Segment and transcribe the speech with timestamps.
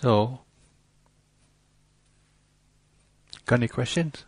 [0.00, 0.38] So,
[3.46, 4.24] got any questions?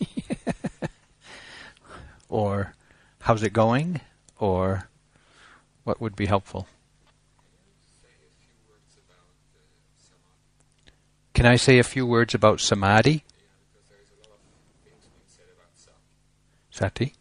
[2.28, 2.74] or
[3.20, 4.00] how's it going?
[4.40, 4.88] Or
[5.84, 6.66] what would be helpful?
[11.34, 13.22] Can I say a few words about samadhi?
[16.70, 17.12] Sati?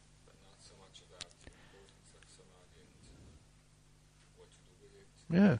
[5.29, 5.57] Yeah.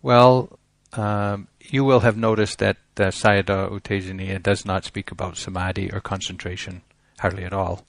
[0.00, 0.58] Well,
[0.96, 5.92] um, you will have noticed that uh, Sayadaw U Tejaniya does not speak about samadhi
[5.92, 6.82] or concentration
[7.18, 7.86] hardly at all.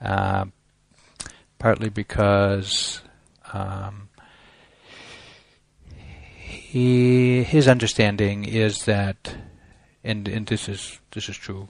[0.00, 0.46] Uh,
[1.58, 3.02] partly because
[3.52, 4.08] um,
[5.92, 9.36] he, his understanding is that,
[10.02, 11.68] and, and this is this is true,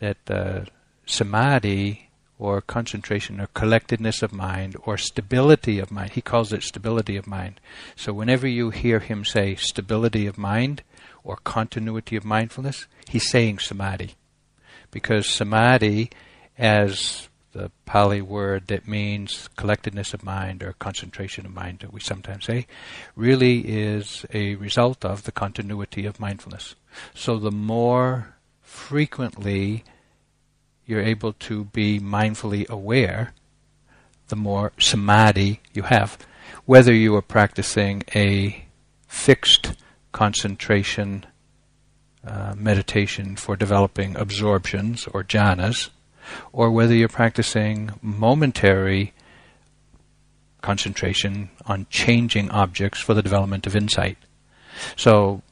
[0.00, 0.64] that uh,
[1.06, 2.08] samadhi
[2.42, 6.10] or concentration or collectedness of mind or stability of mind.
[6.10, 7.60] He calls it stability of mind.
[7.94, 10.82] So whenever you hear him say stability of mind
[11.22, 14.16] or continuity of mindfulness, he's saying samadhi.
[14.90, 16.10] Because samadhi,
[16.58, 22.00] as the Pali word that means collectedness of mind or concentration of mind, that we
[22.00, 22.66] sometimes say,
[23.14, 26.74] really is a result of the continuity of mindfulness.
[27.14, 29.84] So the more frequently
[30.86, 33.32] you're able to be mindfully aware,
[34.28, 36.18] the more samadhi you have.
[36.64, 38.64] Whether you are practicing a
[39.06, 39.74] fixed
[40.12, 41.26] concentration
[42.26, 45.90] uh, meditation for developing absorptions or jhanas,
[46.52, 49.12] or whether you're practicing momentary
[50.60, 54.16] concentration on changing objects for the development of insight.
[54.96, 55.42] So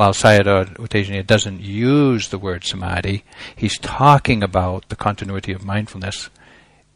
[0.00, 3.22] while Sayadaw U Tejaniya doesn't use the word samadhi,
[3.54, 6.30] he's talking about the continuity of mindfulness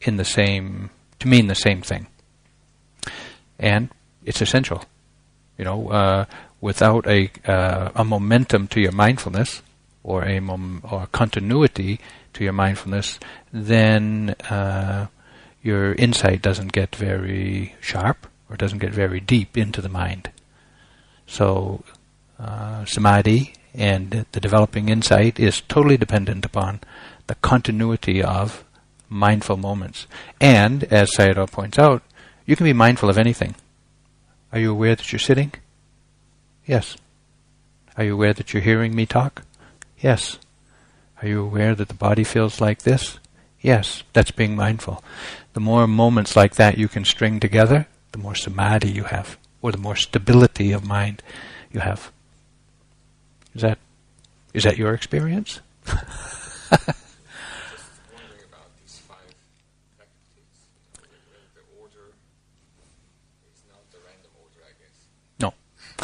[0.01, 0.89] in the same,
[1.19, 2.07] to mean the same thing.
[3.59, 3.89] And
[4.23, 4.85] it's essential.
[5.55, 6.25] You know, uh,
[6.61, 9.61] without a, uh, a momentum to your mindfulness,
[10.01, 11.99] or a mom- or continuity
[12.33, 13.19] to your mindfulness,
[13.53, 15.05] then uh,
[15.61, 20.31] your insight doesn't get very sharp or doesn't get very deep into the mind.
[21.27, 21.83] So
[22.39, 26.79] uh, samadhi and the developing insight is totally dependent upon
[27.27, 28.63] the continuity of
[29.09, 30.07] mindful moments.
[30.39, 32.03] And, as Sayadaw points out,
[32.45, 33.55] you can be mindful of anything.
[34.51, 35.53] Are you aware that you're sitting?
[36.65, 36.97] Yes.
[37.97, 39.43] Are you aware that you're hearing me talk?
[39.99, 40.39] Yes.
[41.21, 43.19] Are you aware that the body feels like this?
[43.61, 44.03] Yes.
[44.13, 45.03] That's being mindful.
[45.53, 49.71] The more moments like that you can string together, the more samadhi you have, or
[49.71, 51.21] the more stability of mind
[51.71, 52.11] you have.
[53.55, 53.79] Is that
[54.53, 55.61] is that your experience?
[65.39, 65.53] no.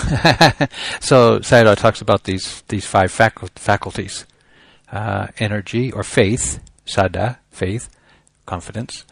[1.01, 4.25] so Sayadaw talks about these these five faculties:
[4.91, 7.89] uh, energy or faith, saddha, faith,
[8.45, 9.05] confidence,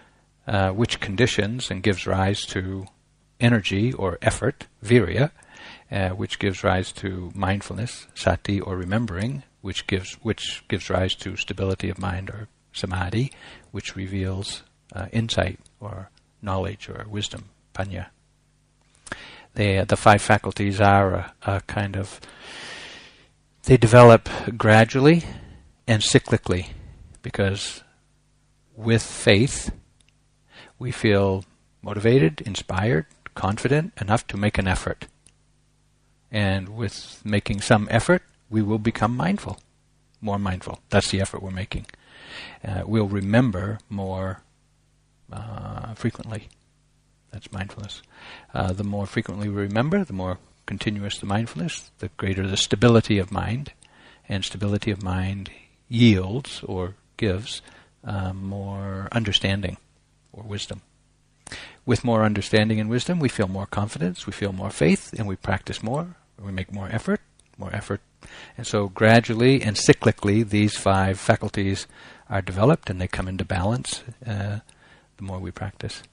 [0.47, 2.85] uh, which conditions and gives rise to
[3.41, 5.31] energy or effort, virya,
[5.91, 11.35] uh, which gives rise to mindfulness, sati, or remembering, which gives which gives rise to
[11.35, 13.31] stability of mind or samadhi,
[13.71, 14.63] which reveals
[14.95, 16.09] uh, insight or
[16.41, 18.07] knowledge or wisdom, panya.
[19.55, 22.21] They, uh, the five faculties are a, a kind of
[23.63, 25.23] they develop gradually
[25.87, 26.67] and cyclically
[27.21, 27.83] because
[28.75, 29.71] with faith
[30.77, 31.43] we feel
[31.81, 33.05] motivated, inspired,
[33.35, 35.07] confident enough to make an effort.
[36.31, 39.59] And with making some effort, we will become mindful,
[40.21, 40.79] more mindful.
[40.89, 41.85] That's the effort we're making.
[42.63, 44.41] Uh, we'll remember more
[45.31, 46.49] uh, frequently.
[47.31, 48.01] That's mindfulness.
[48.53, 53.17] Uh, the more frequently we remember, the more continuous the mindfulness, the greater the stability
[53.17, 53.73] of mind.
[54.27, 55.49] And stability of mind
[55.87, 57.63] yields or gives
[58.03, 59.77] uh, more understanding
[60.31, 60.81] or wisdom.
[61.85, 65.35] With more understanding and wisdom, we feel more confidence, we feel more faith, and we
[65.35, 67.21] practice more, we make more effort,
[67.57, 68.01] more effort.
[68.57, 71.87] And so gradually and cyclically, these five faculties
[72.29, 74.59] are developed and they come into balance uh,
[75.17, 76.03] the more we practice.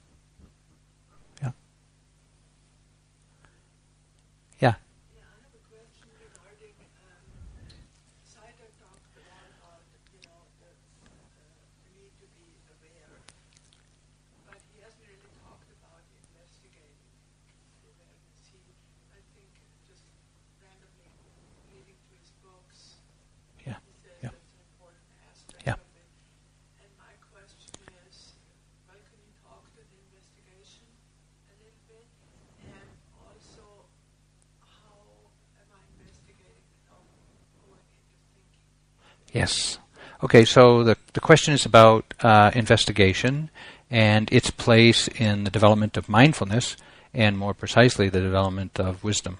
[39.37, 39.77] Yes.
[40.23, 43.51] Okay, so the, the question is about uh, investigation
[43.91, 46.75] and its place in the development of mindfulness
[47.13, 49.37] and more precisely the development of wisdom.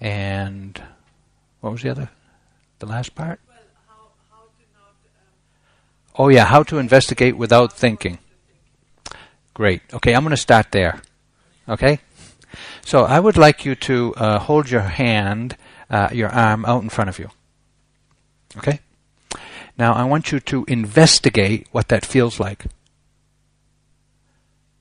[0.00, 0.80] And
[1.60, 2.08] what was the other?
[2.78, 3.40] The last part?
[3.48, 3.56] Well,
[3.88, 8.18] how, how not, um, oh, yeah, how to investigate without thinking.
[9.54, 9.82] Great.
[9.92, 11.02] Okay, I'm going to start there.
[11.68, 11.98] Okay?
[12.82, 15.56] So I would like you to uh, hold your hand,
[15.90, 17.28] uh, your arm out in front of you.
[18.56, 18.78] Okay?
[19.78, 22.66] Now I want you to investigate what that feels like.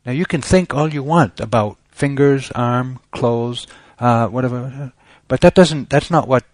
[0.06, 3.68] Now you can think all you want about fingers, arm, clothes,
[4.00, 4.94] uh, whatever,
[5.28, 5.90] but that doesn't.
[5.90, 6.46] That's not what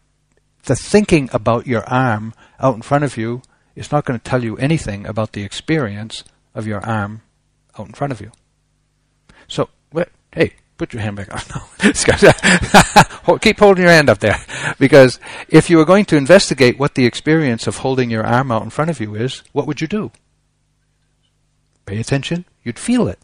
[0.65, 3.41] the thinking about your arm out in front of you
[3.75, 6.23] is not going to tell you anything about the experience
[6.53, 7.21] of your arm
[7.77, 8.31] out in front of you.
[9.47, 9.69] So,
[10.33, 11.41] hey, put your hand back on.
[11.55, 14.39] Oh, no, keep holding your hand up there,
[14.79, 15.19] because
[15.49, 18.69] if you were going to investigate what the experience of holding your arm out in
[18.69, 20.11] front of you is, what would you do?
[21.85, 22.45] Pay attention.
[22.63, 23.19] You'd feel it.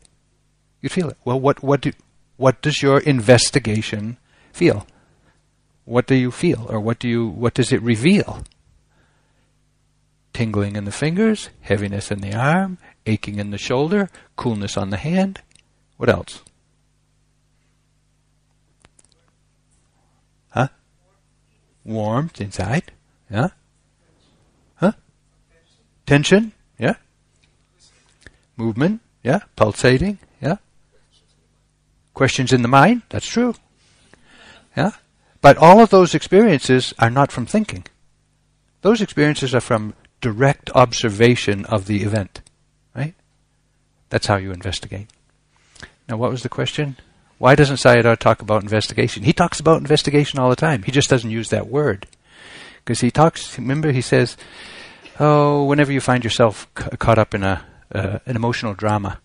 [0.81, 1.17] You'd feel it.
[1.25, 1.91] Well, what what do
[2.37, 4.17] what does your investigation
[4.51, 4.87] feel?
[5.85, 8.43] What do you feel, or what do you what does it reveal?
[10.33, 14.97] Tingling in the fingers, heaviness in the arm, aching in the shoulder, coolness on the
[14.97, 15.41] hand.
[15.97, 16.41] What else?
[20.49, 20.69] Huh?
[21.83, 22.91] Warmth inside.
[23.29, 23.49] Yeah?
[24.75, 24.93] Huh?
[26.05, 26.53] Tension.
[26.77, 26.95] Yeah?
[28.57, 29.01] Movement.
[29.23, 29.39] Yeah?
[29.55, 30.19] Pulsating.
[30.41, 30.57] Yeah?
[32.13, 33.03] Questions in the mind.
[33.09, 33.55] That's true.
[34.75, 34.91] Yeah?
[35.41, 37.85] But all of those experiences are not from thinking.
[38.81, 42.41] Those experiences are from direct observation of the event.
[42.95, 43.15] Right?
[44.09, 45.07] That's how you investigate.
[46.07, 46.97] Now, what was the question?
[47.41, 49.23] Why doesn't Sayadaw talk about investigation?
[49.23, 50.83] He talks about investigation all the time.
[50.83, 52.05] He just doesn't use that word.
[52.85, 54.37] Because he talks, remember, he says,
[55.19, 57.65] oh, whenever you find yourself ca- caught up in a,
[57.95, 59.19] uh, an emotional drama,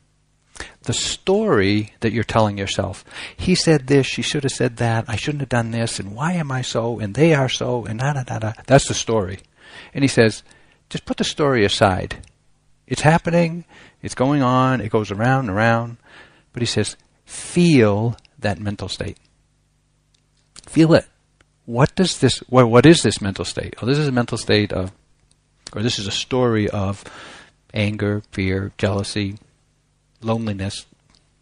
[0.84, 3.04] the story that you're telling yourself.
[3.36, 6.32] He said this, she should have said that, I shouldn't have done this, and why
[6.32, 8.52] am I so, and they are so, and da da da da.
[8.66, 9.40] That's the story.
[9.92, 10.42] And he says,
[10.88, 12.24] just put the story aside.
[12.86, 13.66] It's happening,
[14.00, 15.98] it's going on, it goes around and around.
[16.54, 19.18] But he says, feel that mental state.
[20.66, 21.06] Feel it.
[21.66, 23.74] What does this, what, what is this mental state?
[23.82, 24.92] Oh, this is a mental state of,
[25.74, 27.04] or this is a story of
[27.74, 29.36] anger, fear, jealousy,
[30.22, 30.86] loneliness,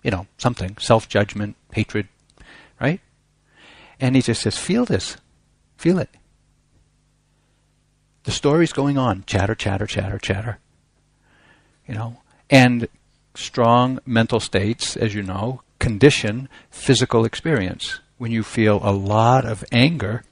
[0.02, 2.08] you know, something, self judgment, hatred,
[2.80, 3.00] right?
[4.00, 5.16] And he just says, feel this.
[5.76, 6.10] Feel it.
[8.25, 9.25] The story's going on.
[9.26, 10.58] Chatter, chatter, chatter, chatter.
[11.87, 12.88] You know, and
[13.34, 18.00] strong mental states, as you know, condition physical experience.
[18.16, 20.25] When you feel a lot of anger,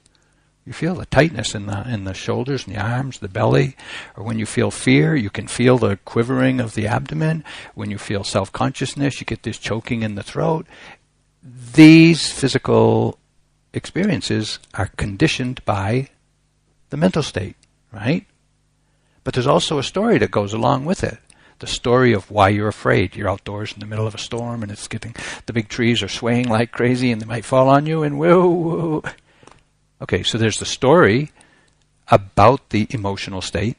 [0.65, 3.75] you feel the tightness in the in the shoulders and the arms, the belly,
[4.17, 7.43] or when you feel fear, you can feel the quivering of the abdomen.
[7.75, 10.65] When you feel self-consciousness, you get this choking in the throat.
[11.75, 13.19] These physical
[13.73, 16.09] experiences are conditioned by
[16.89, 17.57] the mental state,
[17.91, 18.25] right?
[19.23, 21.19] But there's also a story that goes along with it.
[21.63, 23.15] The story of why you're afraid.
[23.15, 25.15] You're outdoors in the middle of a storm and it's getting,
[25.45, 28.45] the big trees are swaying like crazy and they might fall on you and whoa,
[28.45, 29.03] whoa.
[30.01, 31.31] Okay, so there's the story
[32.09, 33.77] about the emotional state.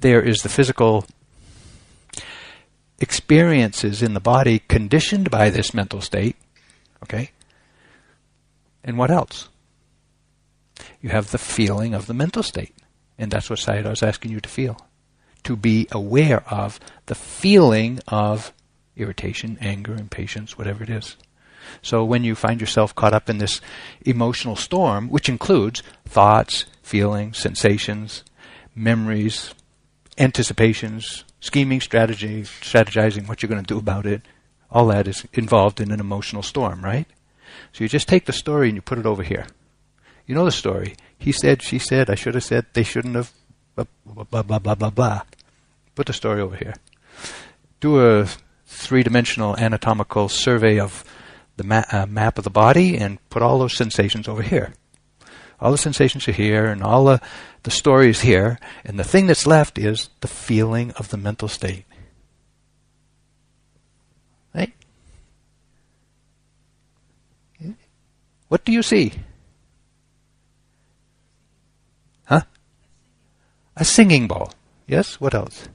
[0.00, 1.06] There is the physical
[2.98, 6.34] experiences in the body conditioned by this mental state.
[7.04, 7.30] Okay?
[8.82, 9.48] And what else?
[11.00, 12.74] You have the feeling of the mental state.
[13.16, 14.87] And that's what Sayadaw is asking you to feel.
[15.44, 18.52] To be aware of the feeling of
[18.96, 21.16] irritation, anger, impatience, whatever it is.
[21.82, 23.60] So when you find yourself caught up in this
[24.04, 28.24] emotional storm, which includes thoughts, feelings, sensations,
[28.74, 29.54] memories,
[30.16, 34.22] anticipations, scheming, strategy, strategizing what you're going to do about it,
[34.70, 37.06] all that is involved in an emotional storm, right?
[37.72, 39.46] So you just take the story and you put it over here.
[40.26, 40.94] You know the story.
[41.16, 43.32] He said, she said, I should have said, they shouldn't have,
[43.84, 45.22] blah, blah, blah, blah, blah, blah.
[45.94, 46.74] Put the story over here.
[47.80, 48.28] Do a
[48.66, 51.04] three dimensional anatomical survey of
[51.56, 54.72] the ma- uh, map of the body and put all those sensations over here.
[55.60, 57.20] All the sensations are here and all the,
[57.64, 61.48] the story is here, and the thing that's left is the feeling of the mental
[61.48, 61.84] state.
[64.54, 64.72] Right?
[68.48, 69.12] What do you see?
[72.24, 72.42] Huh?
[73.78, 74.52] A singing bowl.
[74.86, 75.20] Yes?
[75.20, 75.68] What else?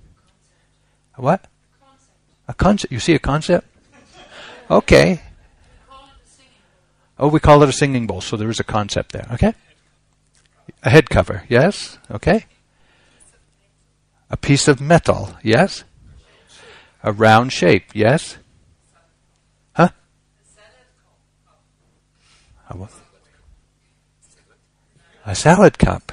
[1.18, 1.46] A what?
[2.48, 2.92] A concept.
[2.92, 3.66] You see a concept?
[4.70, 5.22] Okay.
[7.18, 9.28] Oh, we call it a singing bowl, so there is a concept there.
[9.32, 9.54] Okay?
[10.84, 11.98] A head cover, yes?
[12.12, 12.46] Okay?
[14.30, 15.86] A piece of metal, yes?
[17.04, 18.38] A round shape, yes?
[19.74, 19.90] Huh?
[25.26, 26.12] A salad cup.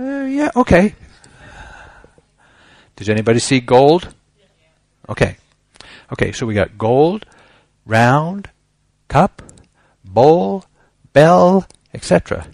[0.00, 0.94] Uh, yeah, okay.
[2.96, 4.14] Does anybody see gold?
[5.10, 5.36] Okay.
[6.10, 7.26] Okay, so we got gold,
[7.84, 8.48] round,
[9.08, 9.42] cup,
[10.02, 10.64] bowl,
[11.12, 12.46] bell, etc.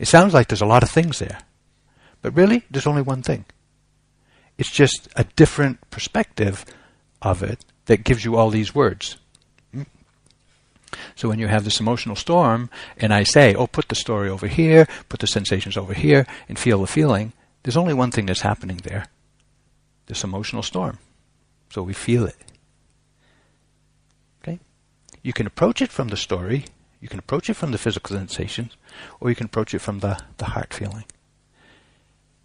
[0.00, 1.38] It sounds like there's a lot of things there.
[2.22, 3.44] But really, there's only one thing.
[4.56, 6.64] It's just a different perspective
[7.22, 9.16] of it that gives you all these words.
[11.16, 14.46] So when you have this emotional storm, and I say, oh, put the story over
[14.46, 18.40] here, put the sensations over here, and feel the feeling, there's only one thing that's
[18.40, 19.06] happening there
[20.06, 20.98] this emotional storm.
[21.70, 22.36] So we feel it.
[24.42, 24.58] Okay?
[25.22, 26.64] You can approach it from the story,
[27.00, 28.76] you can approach it from the physical sensations,
[29.20, 31.04] or you can approach it from the, the heart feeling.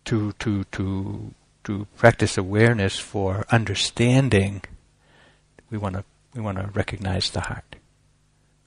[0.06, 1.34] To, to, to,
[1.64, 4.64] to practice awareness for understanding,
[5.70, 6.04] we want to
[6.36, 7.73] we want to recognize the heart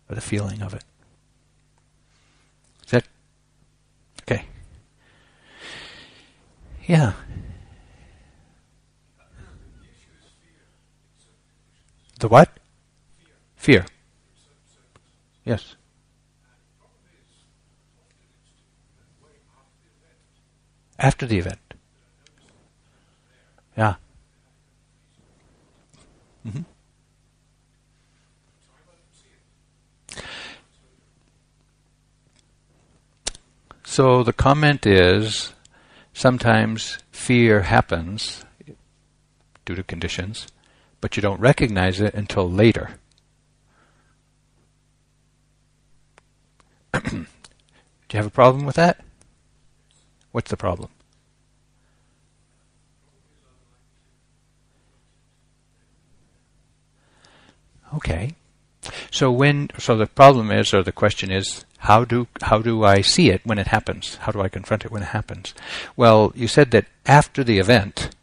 [0.08, 0.84] or the feeling of it.
[2.84, 3.04] Is that
[4.22, 4.44] okay?
[6.86, 7.12] Yeah.
[12.20, 12.48] The what?
[13.56, 13.86] Fear.
[15.44, 15.76] Yes.
[20.98, 21.58] After the event.
[23.76, 23.96] Yeah.
[26.46, 26.62] Mm-hmm.
[33.96, 35.54] So the comment is
[36.12, 38.44] sometimes fear happens
[39.64, 40.48] due to conditions,
[41.00, 42.98] but you don't recognize it until later.
[46.92, 47.26] Do you
[48.12, 49.02] have a problem with that?
[50.30, 50.90] What's the problem?
[57.94, 58.34] Okay.
[59.10, 63.00] So when so the problem is or the question is how do how do I
[63.00, 64.16] see it when it happens?
[64.16, 65.54] How do I confront it when it happens?
[65.96, 68.14] Well, you said that after the event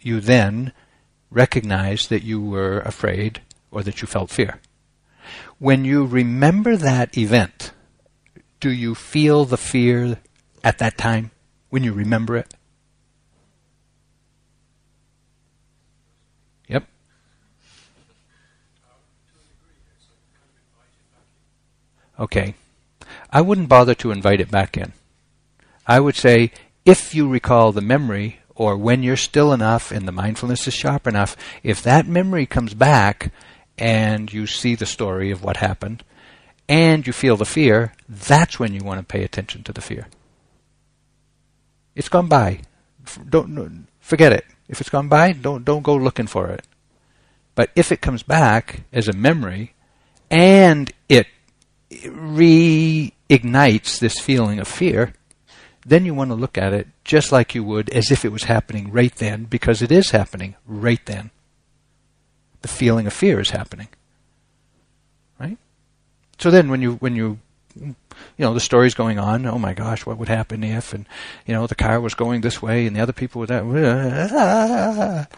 [0.00, 0.72] you then
[1.30, 4.60] recognize that you were afraid or that you felt fear.
[5.58, 7.72] When you remember that event,
[8.60, 10.18] do you feel the fear
[10.62, 11.30] at that time
[11.70, 12.54] when you remember it?
[16.68, 16.84] Yep.
[22.18, 22.54] Okay.
[23.30, 24.92] I wouldn't bother to invite it back in.
[25.86, 26.50] I would say,
[26.84, 31.06] if you recall the memory, or when you're still enough and the mindfulness is sharp
[31.06, 33.32] enough, if that memory comes back
[33.78, 36.02] and you see the story of what happened
[36.68, 40.08] and you feel the fear, that's when you want to pay attention to the fear.
[41.94, 42.60] It's gone by.
[43.28, 44.44] Don't forget it.
[44.68, 46.66] If it's gone by, don't don't go looking for it.
[47.54, 49.74] But if it comes back as a memory
[50.30, 51.26] and it
[52.04, 55.14] reignites this feeling of fear,
[55.84, 58.44] then you want to look at it just like you would as if it was
[58.44, 61.30] happening right then, because it is happening right then.
[62.62, 63.88] The feeling of fear is happening.
[65.38, 65.58] Right?
[66.38, 67.38] So then when you when you
[67.76, 67.94] you
[68.38, 71.06] know the story's going on, oh my gosh, what would happen if and
[71.46, 75.28] you know the car was going this way and the other people were that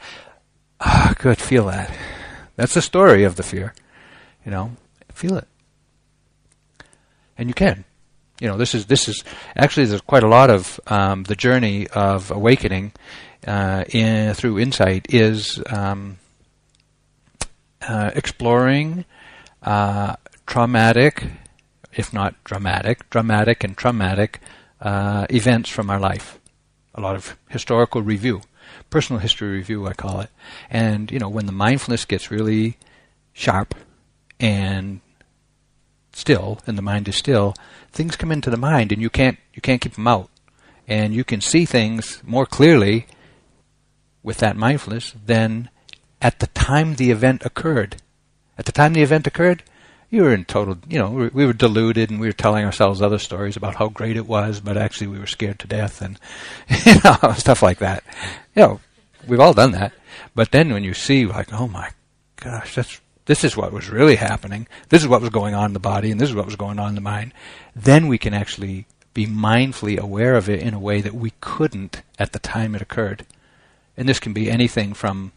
[0.81, 1.95] ah, good, feel that.
[2.57, 3.75] That's the story of the fear.
[4.45, 4.77] You know,
[5.13, 5.47] feel it.
[7.39, 7.85] And you can
[8.41, 9.25] you know, this is this is
[9.57, 12.93] actually there's quite a lot of um, the journey of awakening
[13.47, 16.19] uh, in, through insight is um,
[17.83, 19.05] uh, exploring
[19.63, 20.17] uh,
[20.47, 21.25] traumatic,
[21.93, 24.41] if not dramatic, dramatic and traumatic
[24.81, 26.39] uh, events from our life.
[26.95, 28.43] A lot of historical review,
[28.91, 30.31] personal history review, I call it.
[30.71, 32.77] And you know, when the mindfulness gets really
[33.33, 33.75] sharp
[34.39, 35.01] and
[36.19, 37.55] still, and the mind is still,
[37.93, 40.29] things come into the mind, and you can't you can't keep them out,
[40.87, 43.07] and you can see things more clearly
[44.23, 45.71] with that mindfulness than
[46.21, 47.97] at the time the event occurred.
[48.59, 49.63] At the time the event occurred,
[50.11, 53.19] you were in total, you know, we were deluded and we were telling ourselves other
[53.19, 56.19] stories about how great it was, but actually we were scared to death and,
[56.87, 58.03] you know, stuff like that.
[58.57, 58.81] You know,
[59.27, 59.93] we've all done that.
[60.35, 61.91] But then when you see, like, oh my
[62.37, 65.73] gosh, that's this is what was really happening, this is what was going on in
[65.75, 67.35] the body, and this is what was going on in the mind,
[67.77, 72.01] then we can actually be mindfully aware of it in a way that we couldn't
[72.19, 73.27] at the time it occurred.
[73.99, 75.33] And this can be anything from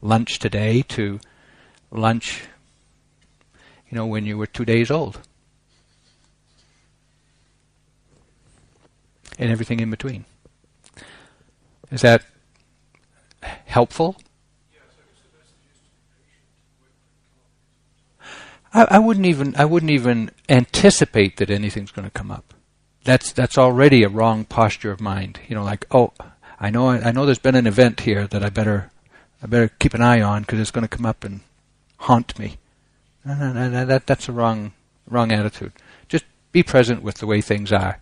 [0.00, 1.18] lunch today to
[1.90, 2.44] lunch,
[3.90, 5.18] you know, when you were two days old.
[9.40, 10.24] And everything in between.
[11.90, 12.24] Is that
[13.66, 14.16] helpful?
[18.72, 22.54] I, I wouldn't even I wouldn't even anticipate that anything's going to come up.
[23.04, 25.40] That's that's already a wrong posture of mind.
[25.48, 26.12] You know, like oh,
[26.60, 28.90] I know I know there's been an event here that I better
[29.42, 31.40] I better keep an eye on because it's going to come up and
[31.98, 32.58] haunt me.
[33.24, 34.72] No, no, no, no, that that's a wrong
[35.08, 35.72] wrong attitude.
[36.08, 38.00] Just be present with the way things are.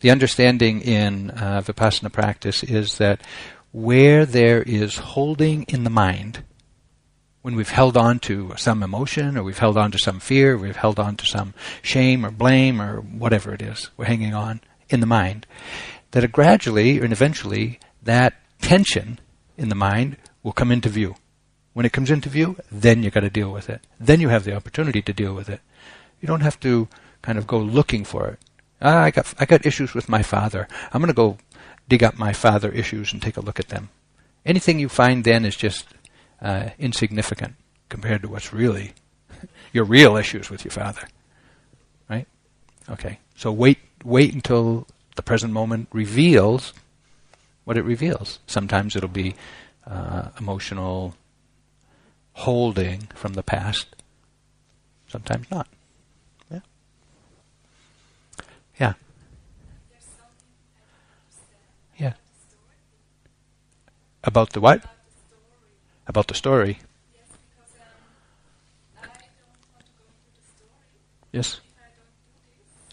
[0.00, 3.20] The understanding in uh, vipassana practice is that
[3.72, 6.42] where there is holding in the mind,
[7.46, 10.74] when we've held on to some emotion or we've held on to some fear, we've
[10.74, 14.98] held on to some shame or blame or whatever it is we're hanging on in
[14.98, 15.46] the mind,
[16.10, 19.20] that gradually and eventually that tension
[19.56, 21.14] in the mind will come into view.
[21.72, 23.80] When it comes into view, then you've got to deal with it.
[24.00, 25.60] Then you have the opportunity to deal with it.
[26.20, 26.88] You don't have to
[27.22, 28.40] kind of go looking for it.
[28.82, 30.66] Ah, I got I got issues with my father.
[30.92, 31.38] I'm going to go
[31.88, 33.90] dig up my father issues and take a look at them.
[34.44, 35.86] Anything you find then is just
[36.40, 37.54] uh, insignificant
[37.88, 38.92] compared to what's really
[39.72, 41.06] your real issues with your father.
[42.08, 42.26] Right?
[42.88, 43.18] Okay.
[43.34, 46.72] So wait, wait until the present moment reveals
[47.64, 48.38] what it reveals.
[48.46, 49.34] Sometimes it'll be
[49.86, 51.14] uh, emotional
[52.34, 53.86] holding from the past.
[55.08, 55.66] Sometimes not.
[56.50, 56.60] Yeah.
[58.78, 58.92] Yeah.
[61.96, 62.12] Yeah.
[64.22, 64.84] About the what?
[66.06, 66.78] About the story.
[71.32, 71.60] Yes.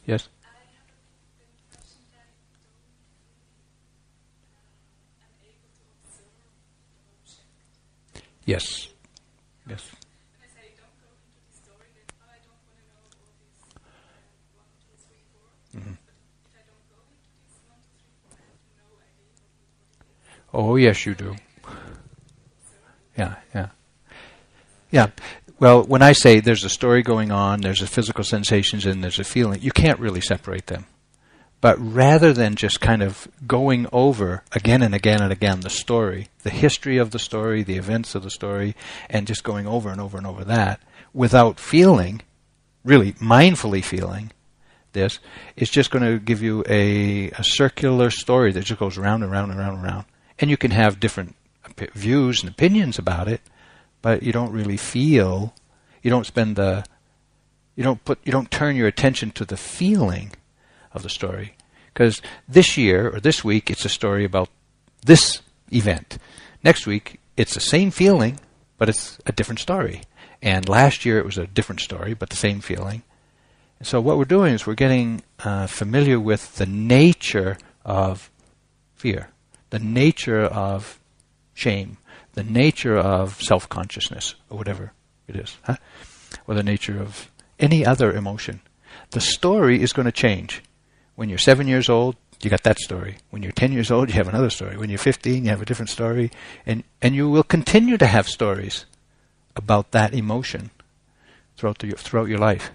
[0.05, 0.27] Yes.
[8.45, 8.89] Yes.
[9.69, 9.91] Yes.
[15.75, 15.93] Mm-hmm.
[20.53, 21.35] Oh, yes, you do
[23.17, 23.67] yeah, yeah.
[24.91, 25.07] Yeah.
[25.59, 29.19] Well, when I say there's a story going on, there's a physical sensations and there's
[29.19, 30.85] a feeling, you can't really separate them.
[31.61, 36.27] But rather than just kind of going over again and again and again the story,
[36.41, 38.75] the history of the story, the events of the story,
[39.09, 40.81] and just going over and over and over that
[41.13, 42.21] without feeling,
[42.83, 44.31] really mindfully feeling
[44.91, 45.19] this,
[45.55, 49.31] it's just going to give you a, a circular story that just goes round and
[49.31, 50.05] round and round and round.
[50.39, 51.35] And you can have different
[51.93, 53.41] views and opinions about it,
[54.01, 55.53] but you don't really feel,
[56.01, 56.85] you don't spend the,
[57.75, 60.31] you don't put, you don't turn your attention to the feeling
[60.93, 61.55] of the story.
[61.93, 64.49] Because this year or this week, it's a story about
[65.05, 66.17] this event.
[66.63, 68.39] Next week, it's the same feeling,
[68.77, 70.01] but it's a different story.
[70.41, 73.03] And last year, it was a different story, but the same feeling.
[73.79, 78.29] And so, what we're doing is we're getting uh, familiar with the nature of
[78.95, 79.29] fear,
[79.69, 80.99] the nature of
[81.53, 81.97] shame,
[82.33, 84.93] the nature of self consciousness, or whatever
[85.27, 85.77] it is, huh?
[86.47, 88.61] or the nature of any other emotion.
[89.11, 90.61] The story is going to change.
[91.15, 93.17] When you're seven years old, you got that story.
[93.29, 94.77] When you're 10 years old, you have another story.
[94.77, 96.31] When you're 15, you have a different story.
[96.65, 98.85] And, and you will continue to have stories
[99.55, 100.71] about that emotion
[101.55, 102.71] throughout, the, throughout your life.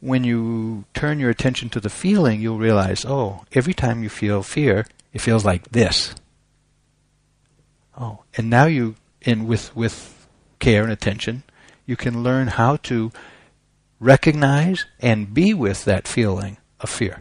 [0.00, 4.42] When you turn your attention to the feeling, you'll realize, oh, every time you feel
[4.42, 6.14] fear, it feels like this.
[7.96, 10.26] Oh, and now you, in with with
[10.58, 11.42] care and attention,
[11.86, 13.12] you can learn how to
[14.00, 17.20] recognize and be with that feeling of fear,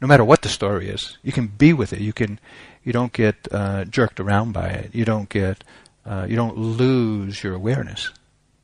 [0.00, 1.18] no matter what the story is.
[1.22, 2.00] You can be with it.
[2.00, 2.38] You can,
[2.84, 4.94] you don't get uh, jerked around by it.
[4.94, 5.64] You don't get,
[6.06, 8.10] uh, you don't lose your awareness.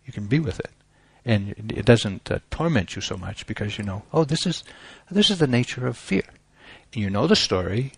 [0.07, 0.71] You can be with it,
[1.25, 4.64] and it doesn't uh, torment you so much because you know, oh, this is
[5.11, 6.25] this is the nature of fear.
[6.92, 7.92] And you know the story,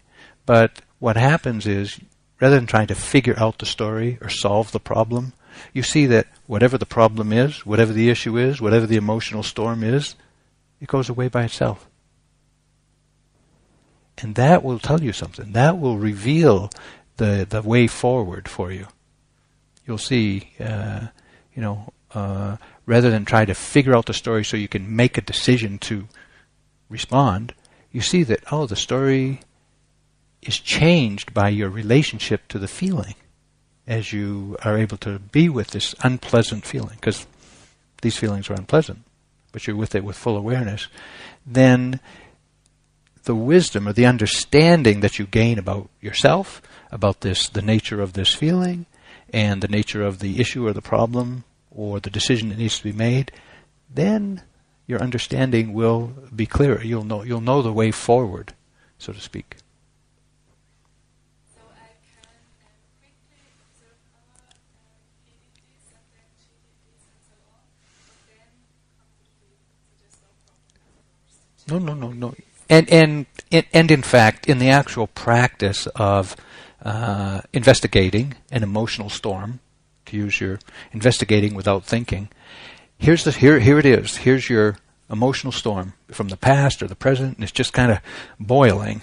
[0.46, 2.00] but what happens is
[2.40, 5.32] rather than trying to figure out the story or solve the problem,
[5.72, 9.84] you see that whatever the problem is, whatever the issue is, whatever the emotional storm
[9.84, 10.14] is,
[10.80, 11.86] it goes away by itself.
[14.18, 15.52] And that will tell you something.
[15.52, 16.70] That will reveal
[17.16, 18.86] the, the way forward for you.
[19.86, 21.08] You'll see, uh,
[21.54, 25.16] you know, uh, rather than try to figure out the story so you can make
[25.16, 26.08] a decision to
[26.88, 27.54] respond,
[27.92, 29.40] you see that, oh, the story
[30.42, 33.14] is changed by your relationship to the feeling
[33.86, 37.26] as you are able to be with this unpleasant feeling, because
[38.02, 39.00] these feelings are unpleasant,
[39.52, 40.86] but you're with it with full awareness,
[41.44, 42.00] then
[43.24, 48.12] the wisdom or the understanding that you gain about yourself, about this, the nature of
[48.14, 48.86] this feeling,
[49.32, 52.84] and the nature of the issue or the problem or the decision that needs to
[52.84, 53.30] be made,
[53.92, 54.42] then
[54.86, 56.82] your understanding will be clearer.
[56.82, 58.54] You'll know you'll know the way forward,
[58.98, 59.56] so to speak.
[71.70, 72.34] No, no, no, no.
[72.68, 76.36] And and and in fact, in the actual practice of
[76.84, 79.60] uh, investigating an emotional storm,
[80.06, 80.58] to use your
[80.92, 82.28] investigating without thinking,
[82.98, 84.18] here's the here here it is.
[84.18, 84.76] Here's your
[85.10, 87.98] emotional storm from the past or the present, and it's just kind of
[88.38, 89.02] boiling.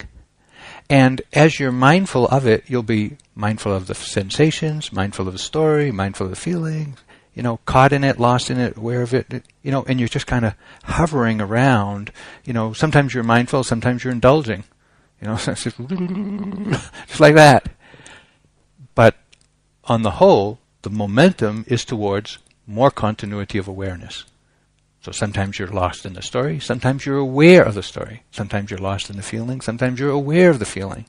[0.90, 5.38] And as you're mindful of it, you'll be mindful of the sensations, mindful of the
[5.38, 6.98] story, mindful of the feelings,
[7.34, 10.08] you know, caught in it, lost in it, aware of it, you know, and you're
[10.08, 12.12] just kind of hovering around.
[12.44, 14.64] You know, sometimes you're mindful, sometimes you're indulging.
[15.20, 17.68] You know, just, just like that.
[18.94, 19.16] But
[19.84, 24.24] on the whole, the momentum is towards more continuity of awareness.
[25.00, 28.78] So sometimes you're lost in the story, sometimes you're aware of the story, sometimes you're
[28.78, 31.06] lost in the feeling, sometimes you're aware of the feeling.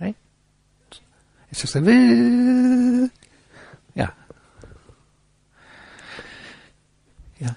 [0.00, 0.16] Right?
[1.50, 1.84] It's just like,
[3.94, 4.08] yeah.
[7.38, 7.54] Yeah.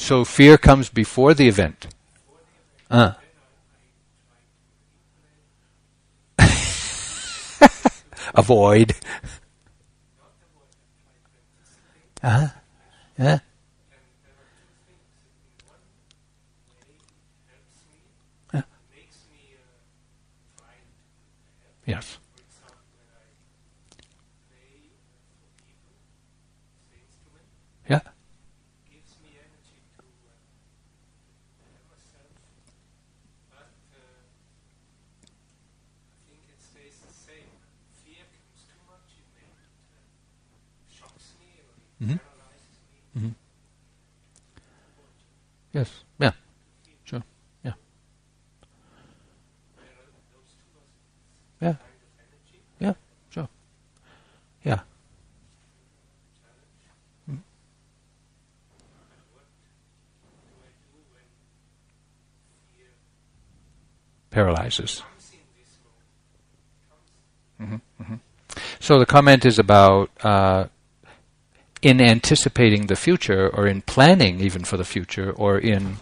[0.00, 1.86] So fear comes before the event.
[2.90, 3.12] Uh.
[8.34, 8.94] Avoid.
[12.22, 12.48] Uh-huh.
[13.18, 13.38] Yeah.
[18.54, 18.62] yeah.
[21.84, 22.18] Yes.
[27.88, 28.00] Yeah.
[42.02, 42.12] Mm-hmm.
[43.18, 43.28] Mm-hmm.
[45.72, 46.04] Yes.
[46.18, 46.32] Yeah.
[47.04, 47.22] Sure.
[47.64, 47.72] Yeah.
[51.60, 51.74] Yeah.
[52.80, 52.94] Yeah.
[53.30, 53.48] Sure.
[54.64, 54.80] Yeah.
[57.30, 57.38] Mm.
[64.30, 65.02] Paralyzes.
[67.60, 67.74] Mm-hmm.
[68.02, 68.14] Mm-hmm.
[68.80, 70.64] So the comment is about uh,
[71.82, 75.96] in anticipating the future or in planning even for the future or in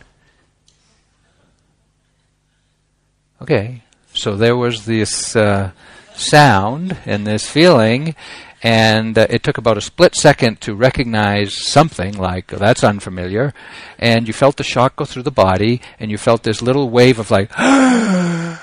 [3.41, 5.71] okay so there was this uh,
[6.14, 8.14] sound and this feeling
[8.61, 13.55] and uh, it took about a split second to recognize something like oh, that's unfamiliar
[13.99, 17.21] and you felt the shock go through the body and you felt this little wave
[17.21, 18.59] of like and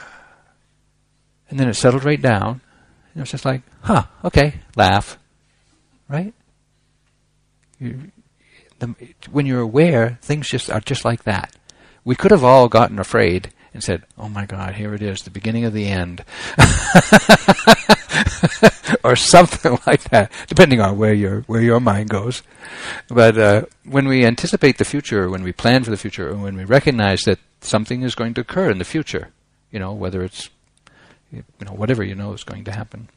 [1.49, 2.60] then it settled right down
[3.13, 5.17] and it was just like huh okay laugh
[6.10, 6.34] right
[7.79, 8.95] the,
[9.31, 11.55] when you're aware, things just are just like that.
[12.03, 15.29] We could have all gotten afraid and said, "Oh my God, here it is, the
[15.29, 16.23] beginning of the end,"
[19.03, 22.43] or something like that, depending on where your where your mind goes.
[23.07, 26.55] But uh, when we anticipate the future, when we plan for the future, and when
[26.55, 29.29] we recognize that something is going to occur in the future,
[29.71, 30.49] you know, whether it's
[31.31, 33.09] you know whatever you know is going to happen,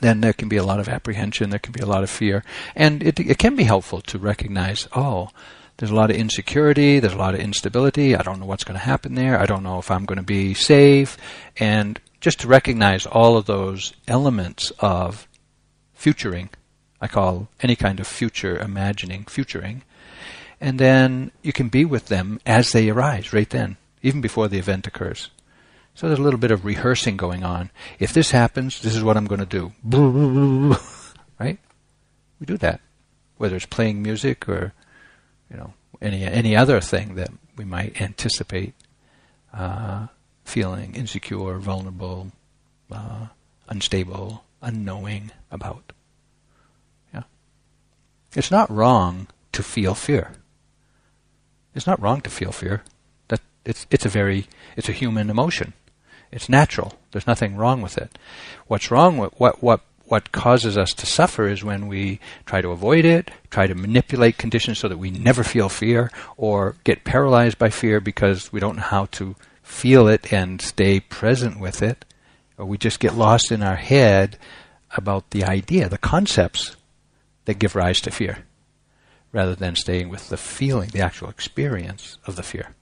[0.00, 2.44] then there can be a lot of apprehension, there can be a lot of fear.
[2.74, 5.30] And it, it can be helpful to recognize, oh,
[5.76, 8.78] there's a lot of insecurity, there's a lot of instability, I don't know what's going
[8.78, 11.16] to happen there, I don't know if I'm going to be safe,
[11.58, 15.28] and just to recognize all of those elements of
[15.92, 16.50] futuring,
[17.00, 19.82] I call any kind of future imagining futuring,
[20.60, 24.58] and then you can be with them as they arise right then, even before the
[24.58, 25.30] event occurs.
[25.96, 27.70] So there's a little bit of rehearsing going on.
[27.98, 29.72] If this happens, this is what I'm going to do.
[31.40, 31.58] right?
[32.38, 32.82] We do that,
[33.38, 34.74] whether it's playing music or
[35.50, 38.74] you know any any other thing that we might anticipate
[39.54, 40.08] uh,
[40.44, 42.30] feeling insecure, vulnerable,
[42.92, 43.28] uh,
[43.66, 45.94] unstable, unknowing about.
[47.14, 47.22] Yeah,
[48.34, 50.32] it's not wrong to feel fear.
[51.74, 52.82] It's not wrong to feel fear.
[53.28, 55.72] That it's it's a very it's a human emotion.
[56.36, 56.92] It's natural.
[57.12, 58.18] There's nothing wrong with it.
[58.66, 62.72] What's wrong with what what what causes us to suffer is when we try to
[62.72, 67.56] avoid it, try to manipulate conditions so that we never feel fear, or get paralyzed
[67.56, 72.04] by fear because we don't know how to feel it and stay present with it,
[72.58, 74.36] or we just get lost in our head
[74.94, 76.76] about the idea, the concepts
[77.46, 78.44] that give rise to fear,
[79.32, 82.74] rather than staying with the feeling, the actual experience of the fear.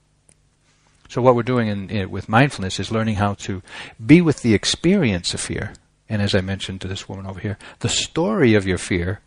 [1.14, 3.62] So what we're doing in, in, with mindfulness is learning how to
[4.04, 5.72] be with the experience of fear.
[6.08, 9.20] And as I mentioned to this woman over here, the story of your fear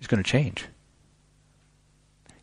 [0.00, 0.66] is going to change.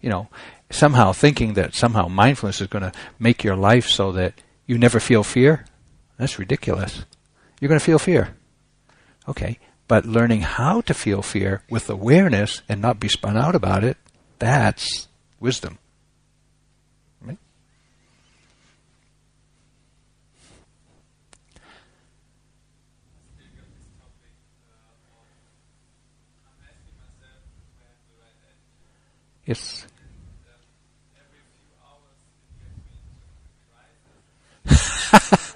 [0.02, 0.28] You know,
[0.70, 4.34] somehow thinking that somehow mindfulness is going to make your life so that
[4.66, 5.64] you never feel fear,
[6.18, 7.06] that's ridiculous.
[7.62, 8.36] You're going to feel fear.
[9.30, 13.86] Okay, But learning how to feel fear with awareness and not be spun out about
[13.86, 13.96] it,
[14.40, 15.08] that's
[15.40, 15.80] wisdom.
[29.46, 29.86] Yes.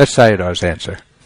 [0.00, 0.96] That's Sayadaw's answer.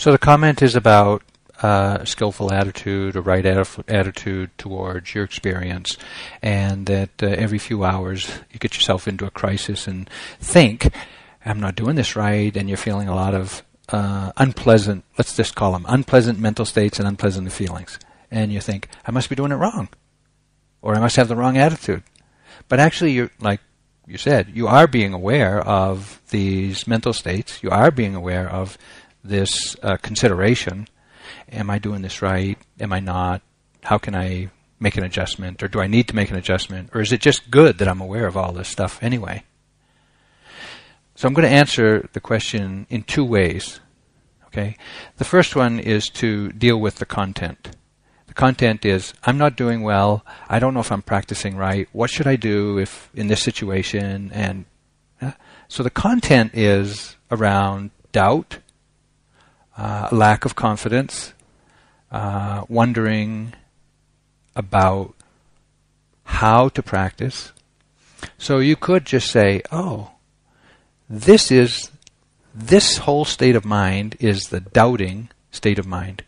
[0.00, 1.22] So the comment is about
[1.60, 5.98] uh, skillful attitude or right attitude towards your experience,
[6.40, 10.08] and that uh, every few hours you get yourself into a crisis and
[10.40, 10.90] think,
[11.44, 15.04] "I'm not doing this right," and you're feeling a lot of uh, unpleasant.
[15.18, 17.98] Let's just call them unpleasant mental states and unpleasant feelings,
[18.30, 19.90] and you think, "I must be doing it wrong,"
[20.80, 22.04] or "I must have the wrong attitude."
[22.68, 23.60] But actually, you're like
[24.10, 27.62] you said, you are being aware of these mental states.
[27.62, 28.76] You are being aware of
[29.22, 30.88] this uh, consideration.
[31.50, 32.58] Am I doing this right?
[32.78, 33.42] Am I not?
[33.82, 35.62] How can I make an adjustment?
[35.62, 36.90] Or do I need to make an adjustment?
[36.94, 39.44] Or is it just good that I'm aware of all this stuff anyway?
[41.14, 43.80] So I'm going to answer the question in two ways.
[44.46, 44.76] Okay?
[45.18, 47.76] The first one is to deal with the content.
[48.26, 50.24] The content is I'm not doing well.
[50.48, 51.88] I don't know if I'm practicing right.
[51.92, 54.30] What should I do if in this situation?
[54.32, 54.64] And
[55.20, 55.32] uh,
[55.68, 58.58] so the content is around doubt,
[59.80, 61.32] uh, lack of confidence,
[62.12, 63.54] uh, wondering
[64.54, 65.14] about
[66.24, 67.52] how to practice.
[68.36, 70.10] So you could just say, oh,
[71.08, 71.90] this is,
[72.54, 76.24] this whole state of mind is the doubting state of mind.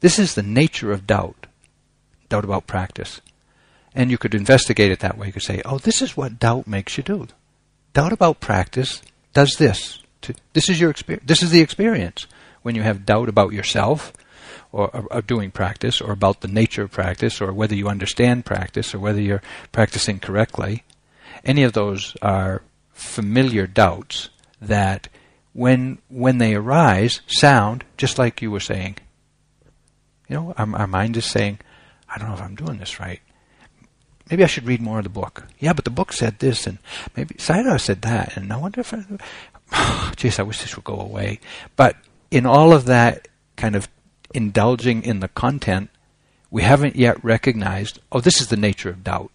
[0.00, 1.46] This is the nature of doubt,
[2.28, 3.20] doubt about practice.
[3.94, 5.28] And you could investigate it that way.
[5.28, 7.28] You could say, oh, this is what doubt makes you do.
[7.92, 9.00] Doubt about practice
[9.32, 10.02] does this.
[10.54, 11.26] This is your experience.
[11.26, 12.26] This is the experience
[12.62, 14.12] when you have doubt about yourself
[14.72, 18.44] or, or, or, doing practice or about the nature of practice or whether you understand
[18.44, 19.42] practice or whether you're
[19.72, 20.84] practicing correctly,
[21.44, 24.28] any of those are familiar doubts
[24.60, 25.08] that
[25.52, 28.96] when when they arise sound just like you were saying.
[30.28, 31.58] You know, our, our mind is saying,
[32.08, 33.20] I don't know if I'm doing this right.
[34.30, 35.48] Maybe I should read more of the book.
[35.58, 36.78] Yeah, but the book said this, and
[37.16, 39.02] maybe Sayadaw said that, and I wonder if I,
[39.72, 41.40] oh, I wish this would go away.
[41.74, 41.96] But
[42.30, 43.88] in all of that kind of
[44.34, 45.90] indulging in the content,
[46.50, 49.30] we haven't yet recognized, oh, this is the nature of doubt.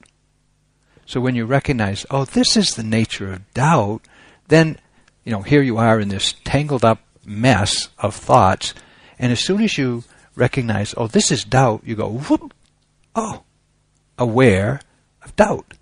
[1.06, 4.02] So when you recognize, oh, this is the nature of doubt,
[4.48, 4.80] then,
[5.24, 8.74] you know, here you are in this tangled up mess of thoughts,
[9.20, 10.04] and as soon as you
[10.36, 12.54] recognize, oh, this is doubt, you go, whoop,
[13.16, 13.44] oh,
[14.18, 14.82] aware
[15.24, 15.74] of doubt.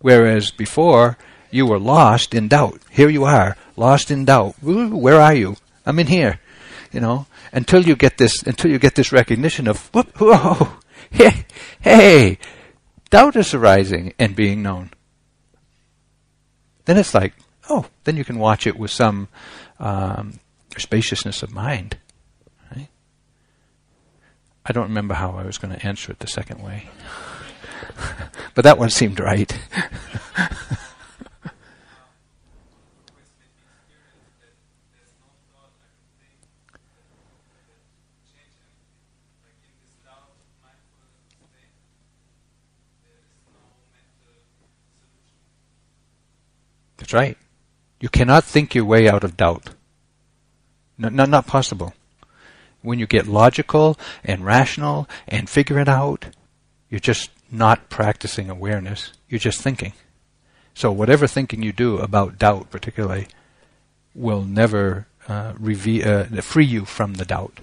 [0.00, 1.18] Whereas before,
[1.50, 2.80] you were lost in doubt.
[2.90, 4.54] Here you are, lost in doubt.
[4.62, 5.56] Where are you?
[5.86, 6.40] I'm in here,
[6.92, 10.74] you know, until you get this, until you get this recognition of, whoop, whoa,
[11.10, 11.46] hey,
[11.80, 12.38] hey,
[13.10, 14.90] doubt is arising and being known.
[16.84, 17.34] Then it's like,
[17.68, 19.28] oh, then you can watch it with some
[19.78, 20.40] um,
[20.76, 21.98] spaciousness of mind.
[22.74, 22.88] Right?
[24.64, 26.88] I don't remember how I was going to answer it the second way,
[28.54, 29.56] but that one seemed right.
[47.10, 47.36] That's right.
[47.98, 49.70] You cannot think your way out of doubt.
[50.96, 51.92] No, no, not possible.
[52.82, 56.26] When you get logical and rational and figure it out,
[56.88, 59.12] you're just not practicing awareness.
[59.28, 59.92] You're just thinking.
[60.72, 63.26] So whatever thinking you do about doubt, particularly,
[64.14, 67.58] will never uh, uh, free you from the doubt.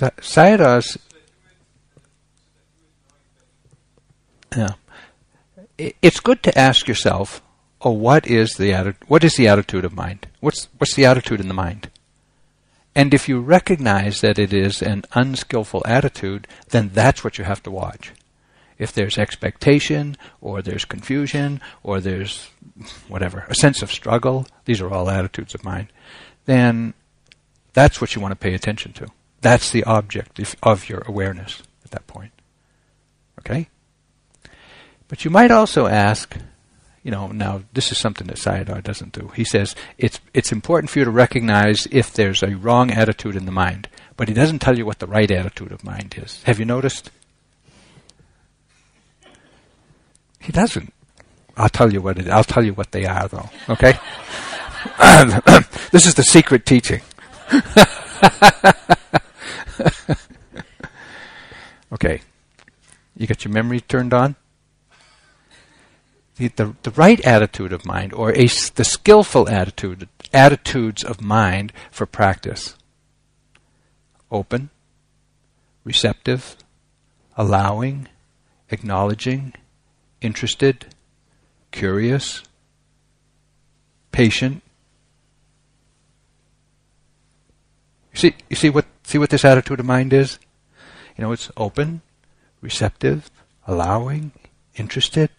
[0.00, 0.98] Sayadaw's
[4.56, 4.74] yeah.
[5.76, 7.42] It's good to ask yourself,
[7.80, 10.28] oh, what is the atti- what is the attitude of mind?
[10.40, 11.90] What's what's the attitude in the mind?
[12.94, 17.62] And if you recognize that it is an unskillful attitude, then that's what you have
[17.64, 18.12] to watch.
[18.78, 22.50] If there's expectation, or there's confusion, or there's
[23.08, 25.88] whatever, a sense of struggle, these are all attitudes of mind,
[26.44, 26.94] then
[27.72, 29.08] that's what you want to pay attention to.
[29.44, 32.32] That's the object of your awareness at that point.
[33.40, 33.68] Okay?
[35.06, 36.34] But you might also ask,
[37.02, 39.30] you know, now this is something that Sayadaw doesn't do.
[39.36, 43.44] He says it's it's important for you to recognize if there's a wrong attitude in
[43.44, 46.42] the mind, but he doesn't tell you what the right attitude of mind is.
[46.44, 47.10] Have you noticed?
[50.40, 50.90] He doesn't.
[51.54, 53.50] I'll tell you what it, I'll tell you what they are though.
[53.68, 53.92] Okay?
[55.90, 57.02] this is the secret teaching.
[61.92, 62.20] okay.
[63.16, 64.36] You got your memory turned on?
[66.36, 71.72] the, the, the right attitude of mind, or a, the skillful attitude, attitudes of mind
[71.90, 72.76] for practice.
[74.30, 74.70] Open,
[75.84, 76.56] receptive,
[77.36, 78.08] allowing,
[78.70, 79.52] acknowledging,
[80.20, 80.86] interested,
[81.70, 82.42] curious,
[84.10, 84.62] patient.
[88.12, 90.38] You see, you see what see what this attitude of mind is?
[91.16, 92.02] You know, it's open,
[92.60, 93.30] receptive,
[93.66, 94.32] allowing,
[94.74, 95.30] interested,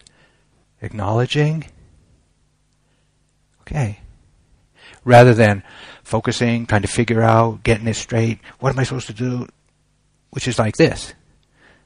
[0.80, 1.66] acknowledging.
[3.62, 4.00] Okay.
[5.04, 5.62] Rather than
[6.02, 9.48] focusing, trying to figure out, getting it straight, what am I supposed to do?
[10.30, 11.14] Which is like this.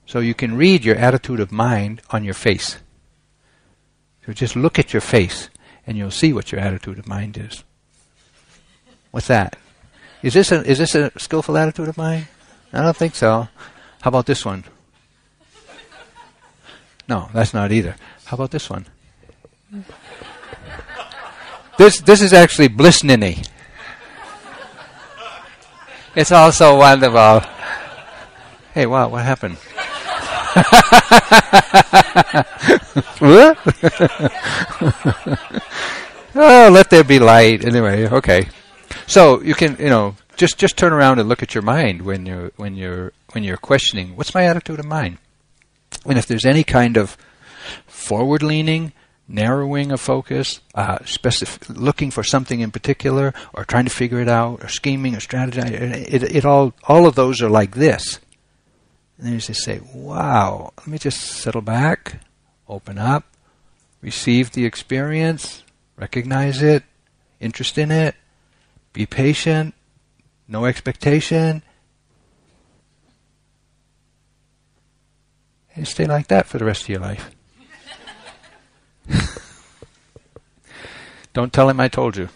[0.07, 2.79] So you can read your attitude of mind on your face.
[4.27, 5.49] So just look at your face
[5.87, 7.65] and you'll see what your attitude of mind is.
[9.11, 9.57] What's that?
[10.23, 12.29] Is this a is this a skillful attitude of mine?
[12.73, 13.49] I don't think so.
[14.03, 14.65] How about this one?
[17.09, 17.97] No, that's not either.
[18.27, 18.87] How about this one?
[21.79, 23.43] This this is actually bliss ninny.
[26.15, 27.41] It's also wonderful.
[28.75, 29.57] Hey, wow, what happened?
[36.35, 37.65] oh, let there be light.
[37.65, 38.49] Anyway, okay.
[39.11, 42.27] So you can, you know, just just turn around and look at your mind when
[42.27, 44.15] you're when you're when you're questioning.
[44.15, 45.19] What's my attitude of mind?
[46.07, 47.17] And if there's any kind of
[47.89, 48.93] forward leaning,
[49.27, 54.29] narrowing of focus, uh, specific, looking for something in particular, or trying to figure it
[54.29, 56.07] out, or scheming, or strategizing.
[56.09, 58.21] It, it, all, all of those are like this.
[59.19, 62.21] And then you just say, wow, let me just settle back,
[62.69, 63.25] open up,
[64.03, 65.65] receive the experience,
[65.97, 66.85] recognize it,
[67.41, 68.15] interest in it,
[68.93, 69.75] be patient,
[70.49, 71.63] no expectation,
[75.75, 77.31] and stay like that for the rest of your life.
[81.33, 82.29] Don't tell him I told you.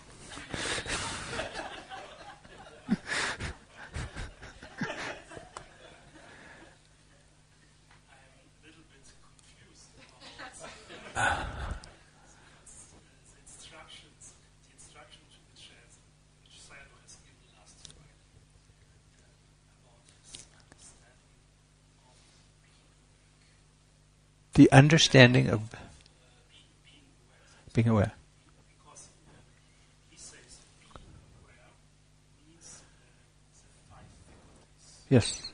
[24.54, 25.60] The understanding of
[27.72, 28.12] being aware.
[35.10, 35.44] Yes.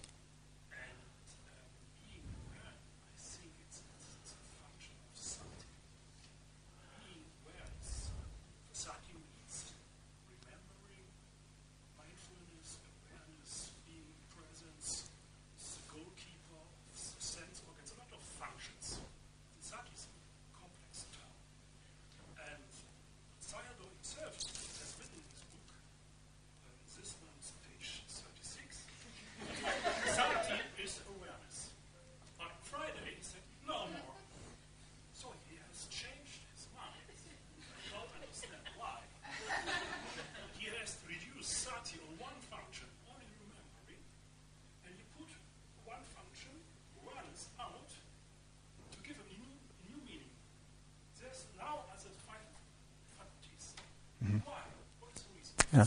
[55.72, 55.86] Yeah.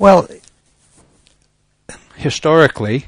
[0.00, 0.28] Well,
[2.16, 3.04] historically,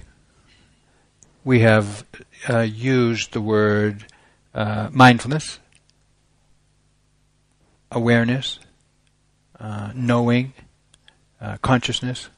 [1.42, 2.04] we have
[2.50, 4.04] uh, used the word
[4.54, 5.58] uh, mindfulness,
[7.90, 8.58] awareness,
[9.58, 10.52] uh, knowing,
[11.40, 12.28] uh, consciousness,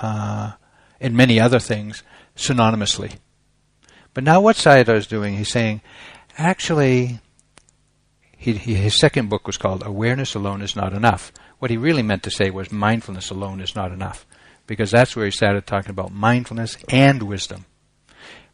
[0.00, 0.52] uh,
[1.00, 2.04] and many other things
[2.36, 3.16] synonymously.
[4.14, 5.80] But now what Sayadaw is doing, he's saying,
[6.38, 7.18] actually,
[8.40, 11.30] he, he, his second book was called Awareness Alone is Not Enough.
[11.58, 14.24] What he really meant to say was mindfulness alone is not enough.
[14.66, 17.66] Because that's where he started talking about mindfulness and wisdom.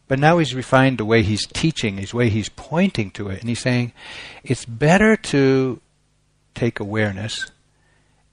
[0.09, 3.47] But now he's refined the way he's teaching, his way he's pointing to it, and
[3.47, 3.93] he's saying
[4.43, 5.79] it's better to
[6.53, 7.49] take awareness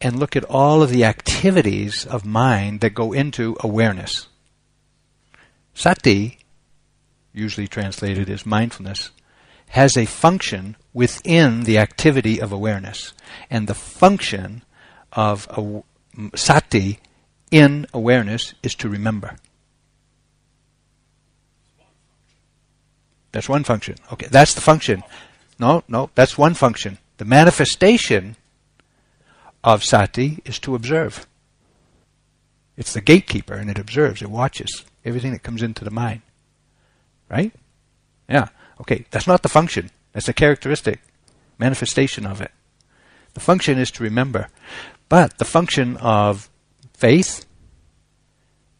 [0.00, 4.26] and look at all of the activities of mind that go into awareness.
[5.72, 6.38] Sati,
[7.32, 9.12] usually translated as mindfulness,
[9.68, 13.12] has a function within the activity of awareness.
[13.50, 14.62] And the function
[15.12, 15.48] of
[16.34, 17.00] sati
[17.50, 19.36] in awareness is to remember.
[23.32, 23.96] That's one function.
[24.12, 25.02] Okay, that's the function.
[25.58, 26.98] No, no, that's one function.
[27.16, 28.36] The manifestation
[29.64, 31.26] of sati is to observe.
[32.76, 36.22] It's the gatekeeper and it observes, it watches everything that comes into the mind.
[37.28, 37.52] Right?
[38.28, 38.48] Yeah.
[38.80, 39.90] Okay, that's not the function.
[40.12, 41.00] That's a characteristic,
[41.58, 42.50] manifestation of it.
[43.34, 44.48] The function is to remember.
[45.08, 46.48] But the function of
[46.92, 47.46] faith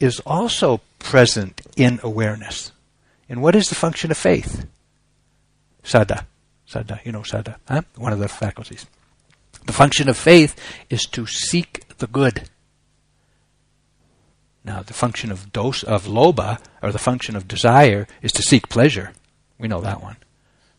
[0.00, 2.72] is also present in awareness.
[3.28, 4.66] And what is the function of faith?
[5.82, 6.24] Saddha.
[6.68, 7.82] Saddha, you know Saddha, huh?
[7.96, 8.86] One of the faculties.
[9.66, 10.56] The function of faith
[10.90, 12.48] is to seek the good.
[14.64, 18.68] Now, the function of dos of lobha, or the function of desire, is to seek
[18.68, 19.12] pleasure.
[19.58, 20.16] We know that one.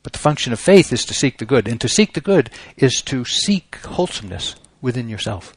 [0.04, 1.68] But the function of faith is to seek the good.
[1.68, 5.56] And to seek the good is to seek wholesomeness within yourself,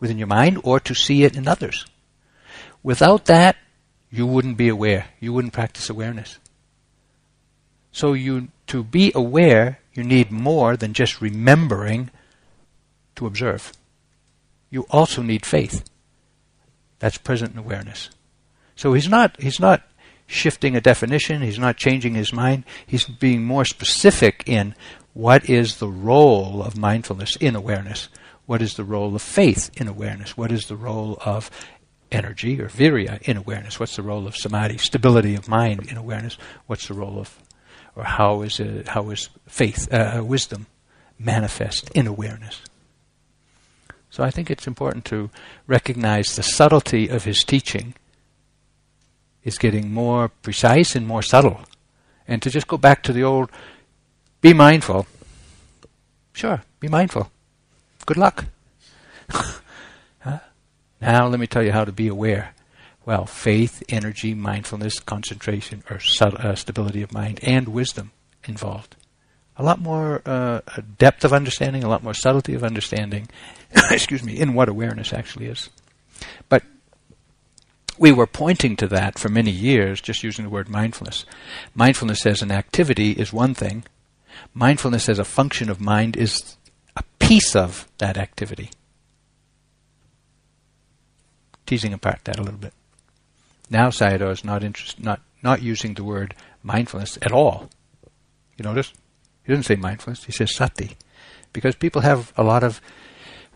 [0.00, 1.84] within your mind, or to see it in others.
[2.82, 3.56] Without that,
[4.10, 5.08] you wouldn't be aware.
[5.20, 6.38] You wouldn't practice awareness.
[7.92, 12.10] So you to be aware, you need more than just remembering
[13.16, 13.72] to observe.
[14.70, 15.84] You also need faith.
[16.98, 18.10] That's present in awareness.
[18.76, 19.82] So he's not he's not
[20.28, 24.74] shifting a definition, he's not changing his mind, he's being more specific in
[25.14, 28.08] what is the role of mindfulness in awareness?
[28.46, 30.36] What is the role of faith in awareness?
[30.36, 31.50] What is the role of
[32.12, 33.80] energy or virya in awareness?
[33.80, 36.38] What's the role of samadhi, stability of mind in awareness?
[36.66, 37.36] What's the role of,
[37.96, 40.66] or how is it, how is faith, uh, wisdom
[41.18, 42.60] manifest in awareness?
[44.10, 45.30] So I think it's important to
[45.66, 47.94] recognize the subtlety of his teaching
[49.48, 51.60] is getting more precise and more subtle.
[52.28, 53.50] And to just go back to the old,
[54.40, 55.06] be mindful.
[56.32, 57.30] Sure, be mindful.
[58.06, 58.44] Good luck.
[61.00, 62.54] Now let me tell you how to be aware.
[63.06, 68.10] Well, faith, energy, mindfulness, concentration, or uh, stability of mind, and wisdom
[68.44, 68.96] involved.
[69.56, 70.60] A lot more uh,
[70.98, 73.28] depth of understanding, a lot more subtlety of understanding,
[73.90, 75.70] excuse me, in what awareness actually is.
[76.48, 76.62] But
[77.98, 81.24] we were pointing to that for many years, just using the word mindfulness.
[81.74, 83.84] Mindfulness as an activity is one thing.
[84.54, 86.56] Mindfulness as a function of mind is
[86.96, 88.70] a piece of that activity
[91.68, 92.72] teasing apart that a little bit.
[93.70, 97.68] Now Sayadaw is not interest, not not using the word mindfulness at all.
[98.56, 98.92] You notice?
[99.44, 100.96] He doesn't say mindfulness, he says sati.
[101.52, 102.80] Because people have a lot of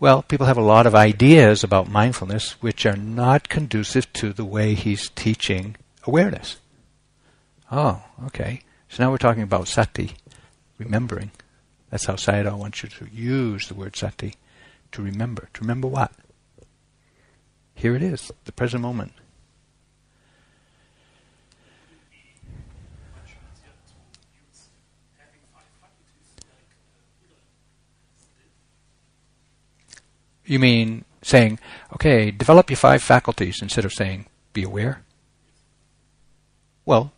[0.03, 4.45] well, people have a lot of ideas about mindfulness which are not conducive to the
[4.45, 5.77] way he's teaching
[6.09, 6.57] awareness.
[7.71, 8.63] Oh, okay.
[8.89, 10.17] So now we're talking about sati,
[10.77, 11.31] remembering.
[11.89, 14.35] That's how Sayadaw wants you to use the word sati,
[14.91, 15.49] to remember.
[15.55, 16.11] To remember what?
[17.77, 19.13] Here it is, the present moment.
[30.53, 31.61] You mean saying,
[31.95, 35.03] okay, develop your five faculties instead of saying, be aware?
[36.85, 37.11] Well,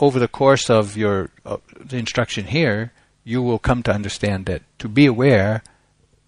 [0.00, 2.92] over the course of your uh, the instruction here,
[3.22, 5.62] you will come to understand that to be aware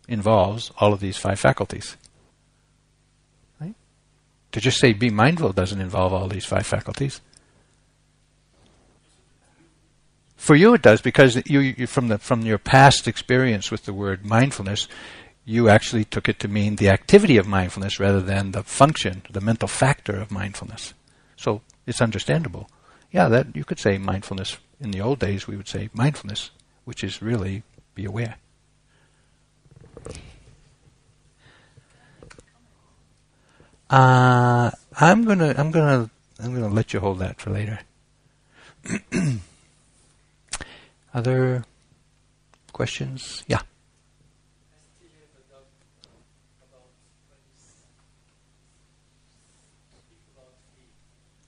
[0.07, 1.97] involves all of these five faculties.
[3.61, 3.75] Right?
[4.53, 7.21] To just say be mindful doesn't involve all these five faculties.
[10.37, 13.93] For you, it does because you, you, from the from your past experience with the
[13.93, 14.87] word mindfulness,
[15.51, 19.41] you actually took it to mean the activity of mindfulness rather than the function, the
[19.41, 20.95] mental factor of mindfulness.
[21.37, 22.71] So it's understandable.
[23.11, 24.59] Yeah, that you could say mindfulness.
[24.81, 26.53] In the old days, we would say mindfulness,
[26.85, 27.65] which is really
[27.97, 28.37] be aware.
[33.91, 34.71] Uh,
[35.01, 37.81] I'm gonna, I'm gonna, I'm gonna let you hold that for later.
[41.13, 41.65] Other
[42.73, 43.43] questions?
[43.49, 43.63] Yeah.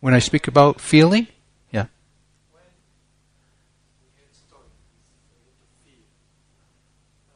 [0.03, 1.29] When I speak about feeling,
[1.71, 1.87] yeah.
[2.51, 2.67] When
[4.03, 6.03] we had story, a lot of fear,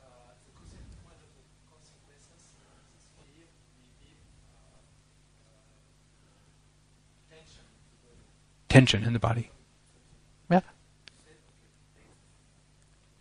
[0.03, 3.47] uh, the conse- one of the consequences of this fear
[3.79, 4.19] may be
[4.51, 4.83] uh,
[5.47, 5.63] uh,
[7.31, 8.27] tension in the body.
[8.69, 9.47] Tension in the body.
[10.51, 10.59] Yeah.
[11.23, 12.19] Said, okay, take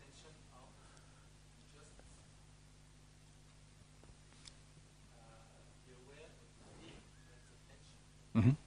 [0.01, 0.73] tension out,
[1.69, 1.93] just
[5.13, 6.49] uh, be aware of the
[6.81, 6.97] fear,
[7.29, 7.93] that's the tension.
[8.33, 8.57] hmm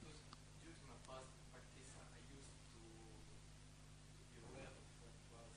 [0.00, 0.20] Because
[0.64, 5.52] due to my past practice, I I used to, to be aware of what was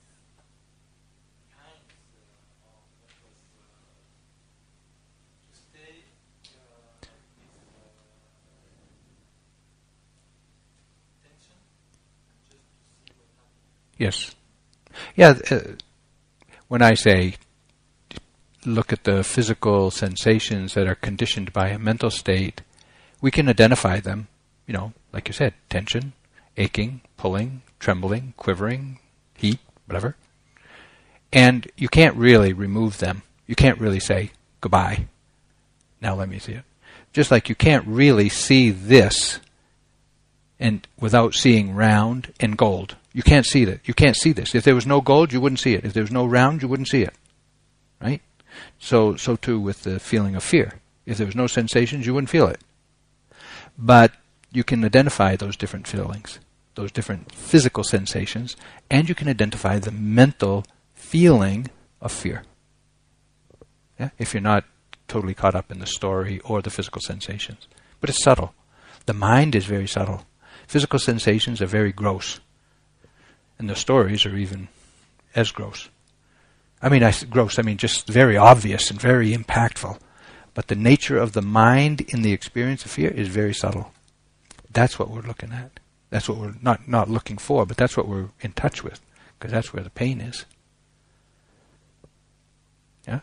[1.48, 2.20] behind the,
[2.68, 3.96] or what was uh,
[5.44, 5.94] to stay
[6.56, 7.00] uh,
[7.38, 7.92] with uh,
[11.24, 11.58] tension
[12.28, 13.87] and just to see what happened.
[13.98, 14.34] Yes.
[15.16, 15.34] Yeah.
[15.50, 15.60] Uh,
[16.68, 17.34] when I say
[18.64, 22.62] look at the physical sensations that are conditioned by a mental state,
[23.20, 24.28] we can identify them.
[24.66, 26.12] You know, like you said, tension,
[26.56, 28.98] aching, pulling, trembling, quivering,
[29.34, 30.16] heat, whatever.
[31.32, 33.22] And you can't really remove them.
[33.46, 34.30] You can't really say
[34.60, 35.06] goodbye.
[36.00, 36.64] Now let me see it.
[37.12, 39.40] Just like you can't really see this
[40.60, 42.96] and without seeing round and gold.
[43.12, 43.86] You can't see that.
[43.86, 44.54] You can't see this.
[44.54, 45.84] If there was no gold, you wouldn't see it.
[45.84, 47.14] If there was no round, you wouldn't see it.
[48.00, 48.22] Right?
[48.78, 50.74] So so too with the feeling of fear.
[51.06, 52.60] If there was no sensations, you wouldn't feel it.
[53.78, 54.12] But
[54.52, 56.40] you can identify those different feelings,
[56.74, 58.56] those different physical sensations,
[58.90, 62.42] and you can identify the mental feeling of fear.
[63.98, 64.10] Yeah?
[64.18, 64.64] If you're not
[65.08, 67.66] totally caught up in the story or the physical sensations.
[68.00, 68.54] But it's subtle.
[69.06, 70.26] The mind is very subtle.
[70.68, 72.38] Physical sensations are very gross.
[73.58, 74.68] And the stories are even
[75.34, 75.88] as gross.
[76.80, 79.98] I mean, I, gross, I mean just very obvious and very impactful.
[80.54, 83.92] But the nature of the mind in the experience of fear is very subtle.
[84.70, 85.80] That's what we're looking at.
[86.10, 89.00] That's what we're not, not looking for, but that's what we're in touch with,
[89.38, 90.46] because that's where the pain is.
[93.06, 93.20] Yeah?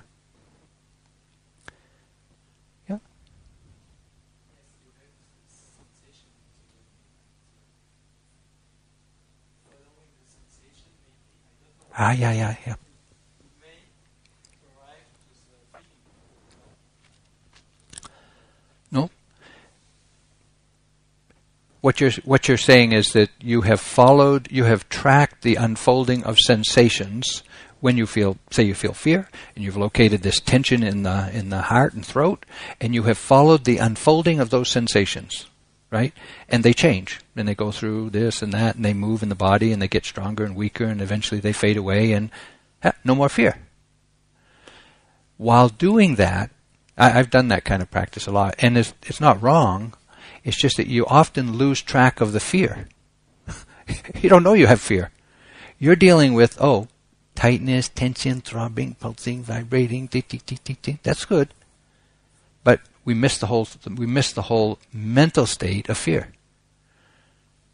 [2.88, 2.98] Yeah?
[2.98, 7.66] Yes, you have this sensation in the body.
[9.66, 11.85] Following the sensation, maybe, I don't know.
[11.98, 12.76] Ah, yeah, yeah, yeah.
[18.92, 19.10] No.
[21.80, 26.24] What you're what you're saying is that you have followed, you have tracked the unfolding
[26.26, 27.44] of sensations
[27.80, 31.50] when you feel, say, you feel fear, and you've located this tension in the in
[31.50, 32.46] the heart and throat,
[32.82, 35.46] and you have followed the unfolding of those sensations,
[35.96, 36.14] right?
[36.50, 39.44] And they change, and they go through this and that, and they move in the
[39.50, 42.30] body, and they get stronger and weaker, and eventually they fade away, and
[43.06, 43.60] no more fear.
[45.38, 46.52] While doing that,
[46.98, 49.94] I, I've done that kind of practice a lot, and it's, it's not wrong.
[50.44, 52.90] It's just that you often lose track of the fear.
[54.22, 55.12] you don't know you have fear.
[55.80, 56.90] You're dealing with oh,
[57.36, 60.10] tightness, tension, throbbing, pulsing, vibrating.
[61.04, 61.54] That's good,
[62.66, 66.30] but we miss the whole we miss the whole mental state of fear.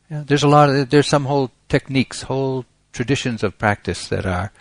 [0.10, 4.52] Yeah, there's a lot of there's some whole techniques, whole traditions of practice that are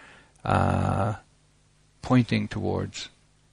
[0.44, 1.14] uh,
[2.02, 3.08] pointing towards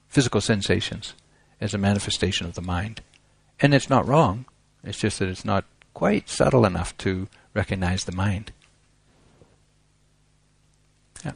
[0.08, 1.14] physical sensations
[1.60, 3.02] as a manifestation of the mind.
[3.60, 4.46] And it's not wrong.
[4.84, 8.52] It's just that it's not quite subtle enough to recognize the mind.
[11.26, 11.32] Yeah.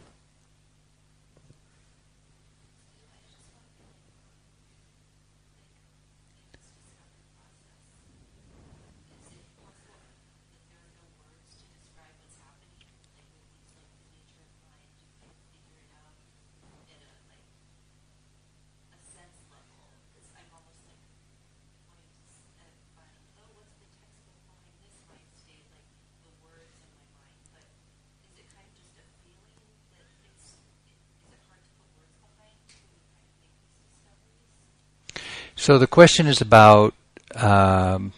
[35.61, 36.95] So the question is about
[37.35, 38.13] um,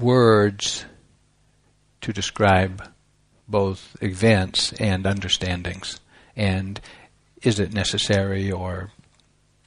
[0.00, 0.86] words
[2.00, 2.88] to describe
[3.46, 6.00] both events and understandings,
[6.34, 6.80] and
[7.42, 8.90] is it necessary or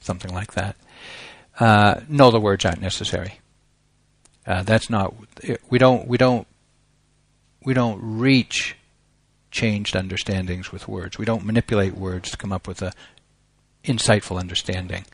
[0.00, 0.74] something like that?
[1.60, 3.38] Uh, no, the words aren't necessary.
[4.44, 5.14] Uh, that's not.
[5.70, 6.08] We don't.
[6.08, 6.48] We don't.
[7.62, 8.74] We don't reach
[9.52, 11.18] changed understandings with words.
[11.18, 12.92] We don't manipulate words to come up with a
[13.84, 15.04] insightful understanding.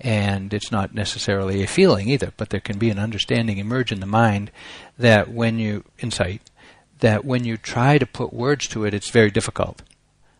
[0.00, 4.00] And it's not necessarily a feeling either, but there can be an understanding emerge in
[4.00, 4.50] the mind
[4.98, 6.42] that when you insight
[7.02, 9.82] that when you try to put words to it, it's very difficult.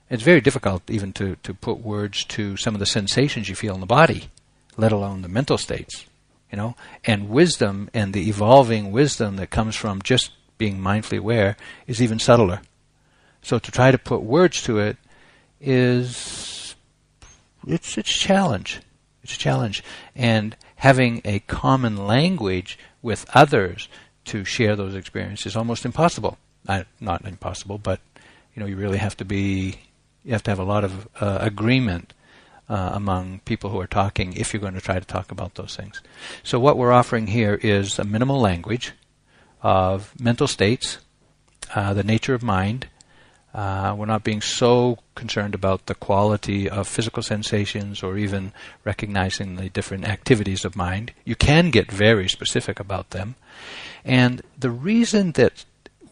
[0.08, 3.74] It's very difficult even to, to put words to some of the sensations you feel
[3.74, 4.28] in the body,
[4.76, 6.06] let alone the mental states.
[6.52, 11.56] you know, and wisdom and the evolving wisdom that comes from just being mindfully aware
[11.86, 12.60] is even subtler.
[13.40, 14.98] So to try to put words to it
[15.60, 16.76] is
[17.66, 18.80] it's it's a challenge.
[19.22, 19.82] It's a challenge.
[20.16, 23.88] And having a common language with others
[24.26, 26.38] to share those experiences is almost impossible.
[27.00, 28.00] not impossible, but
[28.54, 29.78] you know you really have to be
[30.24, 32.12] you have to have a lot of uh, agreement
[32.68, 35.76] uh, among people who are talking if you're going to try to talk about those
[35.76, 36.00] things.
[36.42, 38.92] So what we're offering here is a minimal language
[39.62, 40.98] of mental states,
[41.74, 42.86] uh, the nature of mind.
[43.54, 48.52] Uh, we're not being so concerned about the quality of physical sensations or even
[48.84, 51.12] recognizing the different activities of mind.
[51.24, 53.34] You can get very specific about them.
[54.04, 55.64] And the reason that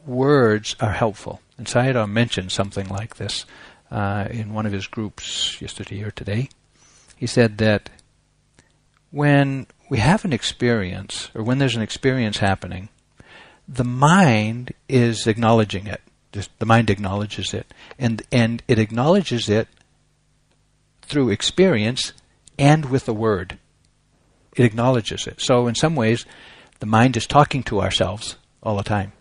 [0.06, 3.46] words are helpful, and Sayadaw mentioned something like this
[3.90, 6.50] uh, in one of his groups yesterday or today.
[7.16, 7.90] He said that
[9.10, 12.88] when we have an experience, or when there's an experience happening,
[13.66, 16.00] the mind is acknowledging it.
[16.32, 19.68] The mind acknowledges it, and and it acknowledges it
[21.02, 22.12] through experience
[22.58, 23.58] and with a word.
[24.54, 25.40] It acknowledges it.
[25.40, 26.24] So in some ways,
[26.78, 29.12] the mind is talking to ourselves all the time.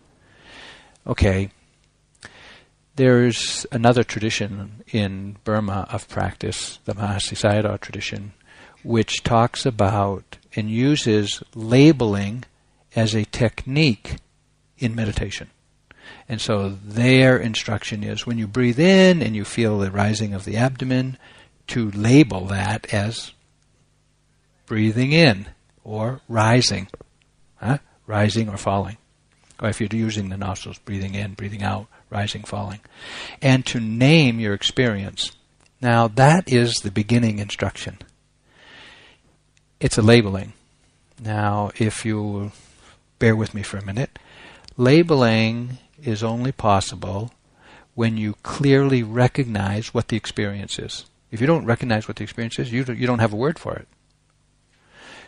[1.06, 1.50] Okay,
[2.96, 8.32] there's another tradition in Burma of practice, the Mahasi Sayadaw tradition,
[8.82, 12.44] which talks about and uses labeling
[12.94, 14.16] as a technique
[14.78, 15.48] in meditation.
[16.30, 20.44] And so their instruction is when you breathe in and you feel the rising of
[20.44, 21.18] the abdomen,
[21.66, 23.32] to label that as
[24.64, 25.48] breathing in
[25.82, 26.86] or rising,
[27.56, 27.78] huh?
[28.06, 28.96] rising or falling.
[29.58, 32.78] Or if you're using the nostrils, breathing in, breathing out, rising, falling,
[33.42, 35.32] and to name your experience.
[35.80, 37.98] Now, that is the beginning instruction.
[39.80, 40.52] It's a labeling.
[41.20, 42.52] Now, if you
[43.18, 44.16] bear with me for a minute,
[44.76, 47.32] labeling is only possible
[47.94, 51.04] when you clearly recognize what the experience is.
[51.30, 53.74] If you don't recognize what the experience is, you, you don't have a word for
[53.76, 53.88] it.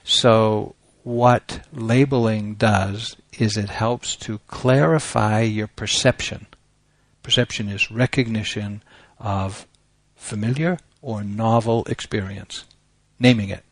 [0.05, 0.74] So,
[1.05, 6.47] what labeling does is it helps to clarify your perception.
[7.22, 8.82] Perception is recognition
[9.18, 9.66] of
[10.16, 12.64] familiar or novel experience,
[13.18, 13.64] naming it.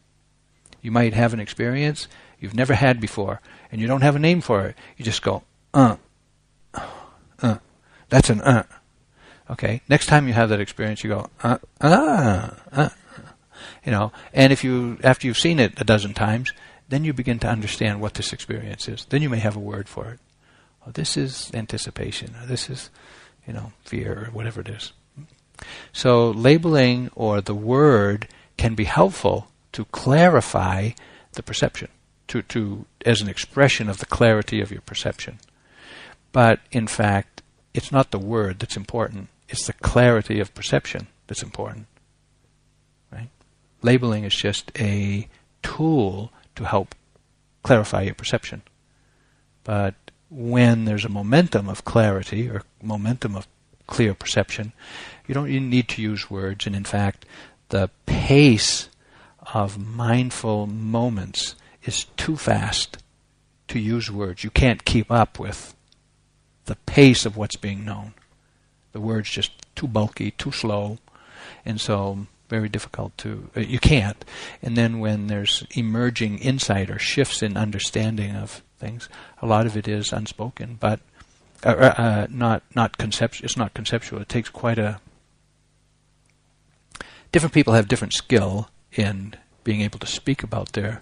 [0.82, 2.08] You might have an experience
[2.38, 3.40] you've never had before,
[3.70, 4.76] and you don't have a name for it.
[4.96, 5.42] You just go,
[5.74, 5.96] uh,
[7.42, 7.58] uh.
[8.08, 8.64] That's an uh.
[9.50, 9.82] Okay.
[9.88, 12.88] Next time you have that experience, you go, uh, uh, uh.
[13.84, 16.52] You know, and if you, after you've seen it a dozen times,
[16.88, 19.06] then you begin to understand what this experience is.
[19.08, 20.20] Then you may have a word for it.
[20.86, 22.34] Oh, this is anticipation.
[22.46, 22.90] This is
[23.46, 24.92] you know, fear or whatever it is.
[25.92, 30.90] So labeling or the word can be helpful to clarify
[31.32, 31.88] the perception,
[32.28, 35.38] to, to as an expression of the clarity of your perception.
[36.32, 37.42] But in fact,
[37.74, 41.86] it's not the word that's important, it's the clarity of perception that's important.
[43.12, 43.28] Right?
[43.82, 45.28] Labeling is just a
[45.62, 46.94] tool to help
[47.62, 48.62] clarify your perception.
[49.64, 49.94] But
[50.30, 53.46] when there's a momentum of clarity or momentum of
[53.86, 54.72] clear perception,
[55.26, 56.66] you don't need to use words.
[56.66, 57.26] And in fact,
[57.68, 58.88] the pace
[59.54, 62.98] of mindful moments is too fast
[63.68, 64.44] to use words.
[64.44, 65.74] You can't keep up with
[66.70, 68.14] the pace of what's being known.
[68.92, 70.98] The words just too bulky, too slow,
[71.64, 73.50] and so very difficult to.
[73.56, 74.24] Uh, you can't.
[74.62, 79.08] And then when there's emerging insight or shifts in understanding of things.
[79.40, 81.00] A lot of it is unspoken, but
[81.64, 83.44] uh, uh, uh not not conceptual.
[83.44, 84.20] It's not conceptual.
[84.20, 85.00] It takes quite a.
[87.30, 91.00] Different people have different skill in being able to speak about their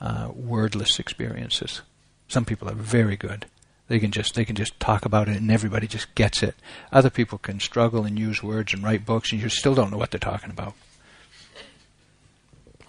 [0.00, 1.80] uh, wordless experiences.
[2.28, 3.46] Some people are very good.
[3.92, 6.54] They can just they can just talk about it and everybody just gets it.
[6.90, 9.98] Other people can struggle and use words and write books and you still don't know
[9.98, 10.72] what they're talking about.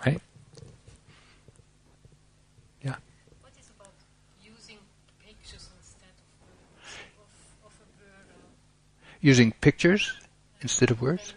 [0.05, 0.21] Right?
[2.81, 2.95] Yeah.
[3.41, 3.91] What is about
[4.45, 4.77] using
[5.19, 6.15] pictures instead
[7.19, 7.27] of,
[7.65, 8.37] of, of uh,
[9.19, 10.13] Using pictures
[10.61, 11.33] instead of words?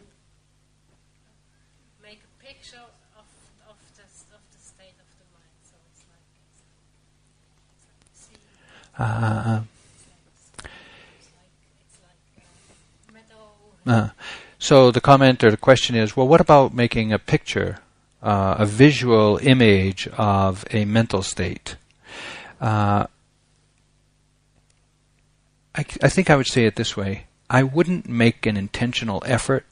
[2.00, 2.76] Make a picture
[3.18, 3.26] of,
[3.66, 4.02] of, the,
[4.32, 5.58] of the state of the mind.
[5.64, 6.04] So it's
[8.98, 9.60] uh,
[14.58, 17.78] so the comment or the question is, well, what about making a picture,
[18.22, 21.76] uh, a visual image of a mental state?
[22.60, 23.06] Uh,
[25.74, 27.26] I, I think I would say it this way.
[27.50, 29.66] I wouldn't make an intentional effort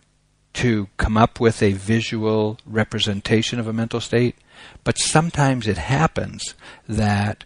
[0.55, 4.37] to come up with a visual representation of a mental state.
[4.85, 6.55] But sometimes it happens
[6.89, 7.45] that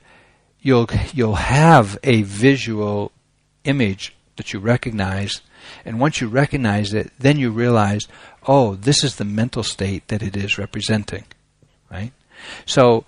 [0.61, 3.13] you'll you'll have a visual
[3.65, 5.41] image that you recognize.
[5.85, 8.07] And once you recognize it then you realize
[8.47, 11.25] oh this is the mental state that it is representing
[11.91, 12.13] right?
[12.65, 13.05] So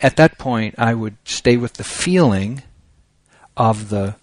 [0.00, 2.62] at that point I would stay with the feeling
[3.56, 4.16] of the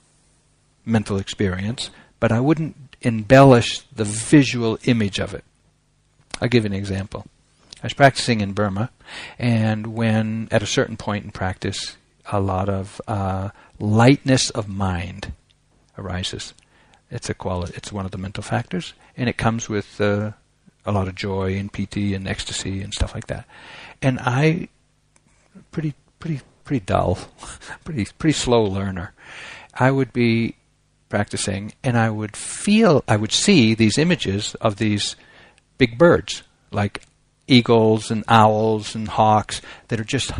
[0.85, 1.89] mental experience
[2.19, 5.43] but I wouldn't embellish the visual image of it.
[6.41, 7.25] I'll give you an example.
[7.81, 8.91] I was practicing in Burma
[9.37, 11.95] and when at a certain point in practice
[12.31, 13.49] a lot of uh,
[13.79, 15.33] lightness of mind
[15.97, 16.53] arises.
[17.11, 17.73] It's a quality.
[17.75, 20.31] It's one of the mental factors, and it comes with uh,
[20.85, 23.45] a lot of joy and piti and ecstasy and stuff like that.
[24.01, 24.69] And I,
[25.71, 27.17] pretty, pretty, pretty dull,
[27.83, 29.13] pretty, pretty slow learner.
[29.73, 30.55] I would be
[31.09, 35.15] practicing, and I would feel, I would see these images of these
[35.77, 37.03] big birds, like
[37.47, 40.31] eagles and owls and hawks, that are just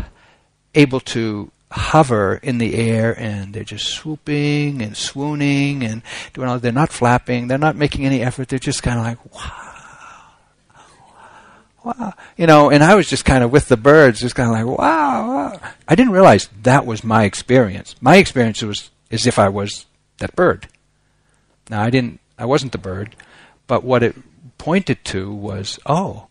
[0.76, 6.02] able to hover in the air and they're just swooping and swooning and
[6.34, 9.36] doing all they're not flapping they're not making any effort they're just kind of like
[9.36, 10.34] wow
[11.84, 14.54] wow you know and i was just kind of with the birds just kind of
[14.54, 15.60] like wow, wow.
[15.88, 17.96] I didn't realize that was my experience.
[18.02, 19.86] My experience was as if i was
[20.18, 20.68] that bird.
[21.70, 23.16] Now i didn't i wasn't the bird
[23.68, 24.16] but what it
[24.58, 26.29] pointed to was oh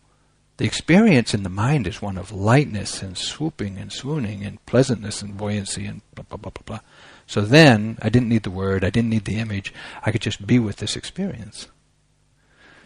[0.58, 5.22] the experience in the mind is one of lightness and swooping and swooning and pleasantness
[5.22, 6.80] and buoyancy and blah, blah, blah, blah, blah.
[7.26, 9.72] So then I didn't need the word, I didn't need the image,
[10.04, 11.68] I could just be with this experience.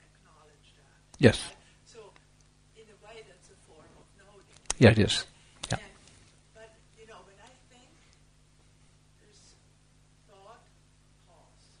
[0.00, 0.96] acknowledge that.
[1.18, 1.52] Yes.
[1.84, 1.98] So,
[2.76, 4.56] in a way, that's a form of noting.
[4.78, 5.26] Yeah, it is.
[5.70, 5.76] Yeah.
[5.76, 5.92] And,
[6.56, 7.92] but, you know, when I think,
[9.20, 9.52] there's
[10.26, 10.64] thought,
[11.28, 11.76] pause.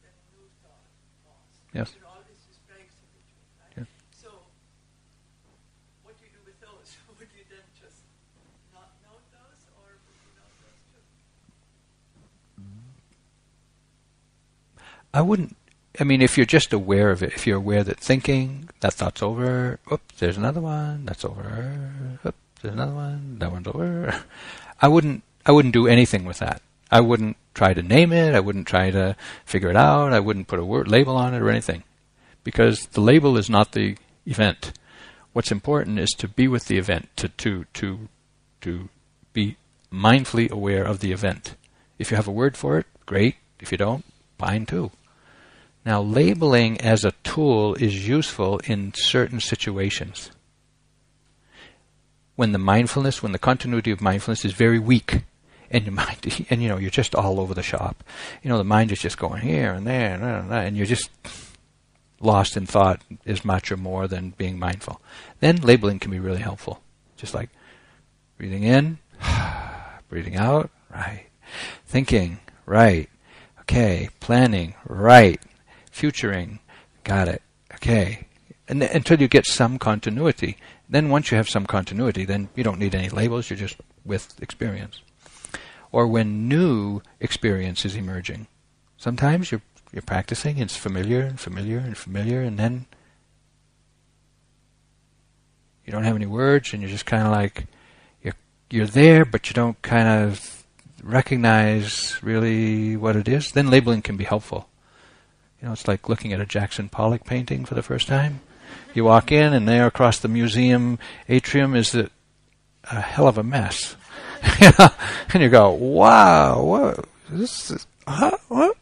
[0.00, 0.88] Then new thought,
[1.28, 1.52] pause.
[1.76, 1.92] Yes.
[1.92, 3.84] You know, all this just breaks in between, right?
[3.84, 3.86] Yeah.
[4.16, 4.48] So,
[6.02, 6.96] what do you do with those?
[7.20, 8.08] Would you then just
[8.72, 11.04] not note those, or would you note those too?
[15.12, 15.56] I wouldn't.
[16.00, 19.22] I mean, if you're just aware of it, if you're aware that thinking, that thought's
[19.22, 24.22] over, oops, there's another one, that's over, oops, there's another one, that one's over.
[24.82, 25.22] I wouldn't.
[25.44, 26.60] I wouldn't do anything with that.
[26.90, 28.34] I wouldn't try to name it.
[28.34, 30.12] I wouldn't try to figure it out.
[30.12, 31.84] I wouldn't put a word label on it or anything,
[32.44, 33.96] because the label is not the
[34.26, 34.72] event.
[35.32, 38.08] What's important is to be with the event, to to to
[38.60, 38.88] to
[39.32, 39.56] be
[39.92, 41.54] mindfully aware of the event.
[41.98, 43.36] If you have a word for it, great.
[43.60, 44.04] If you don't,
[44.38, 44.90] fine too.
[45.84, 50.30] Now, labeling as a tool is useful in certain situations.
[52.36, 55.22] When the mindfulness, when the continuity of mindfulness is very weak,
[55.70, 58.04] and your mind, and you know, you're just all over the shop.
[58.42, 60.86] You know, the mind is just going here and there and, and, there, and you're
[60.86, 61.10] just
[62.20, 65.00] lost in thought as much or more than being mindful.
[65.40, 66.80] Then labeling can be really helpful.
[67.16, 67.50] Just like
[68.36, 68.98] breathing in,
[70.08, 71.26] breathing out, right.
[71.86, 73.08] Thinking, right.
[73.68, 74.08] Okay.
[74.20, 75.40] Planning, right.
[75.90, 76.58] Futuring,
[77.04, 77.42] got it.
[77.74, 78.26] Okay.
[78.66, 80.56] And until you get some continuity.
[80.88, 84.40] Then once you have some continuity, then you don't need any labels, you're just with
[84.40, 85.02] experience.
[85.92, 88.46] Or when new experience is emerging.
[88.96, 89.62] Sometimes you're
[89.92, 92.86] you're practicing, it's familiar and familiar and familiar, and then
[95.84, 97.66] you don't have any words, and you're just kind of like
[98.22, 98.34] you're
[98.70, 100.57] you're there, but you don't kind of
[101.02, 103.52] recognize really what it is.
[103.52, 104.68] Then labeling can be helpful.
[105.60, 108.40] You know, it's like looking at a Jackson Pollock painting for the first time.
[108.94, 112.10] You walk in, and there across the museum atrium is a,
[112.90, 113.96] a hell of a mess.
[115.32, 117.04] and you go, "Wow, what?
[117.28, 118.36] This is, huh?
[118.48, 118.76] What?"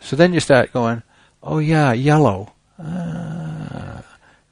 [0.00, 1.02] So then you start going,
[1.42, 4.02] oh yeah, yellow, ah,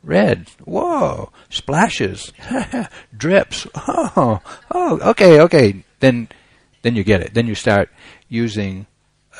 [0.02, 2.32] red, whoa, splashes,
[3.16, 4.40] drips, oh,
[4.70, 5.84] oh, okay, okay.
[6.00, 6.28] Then,
[6.86, 7.34] then you get it.
[7.34, 7.90] Then you start
[8.28, 8.86] using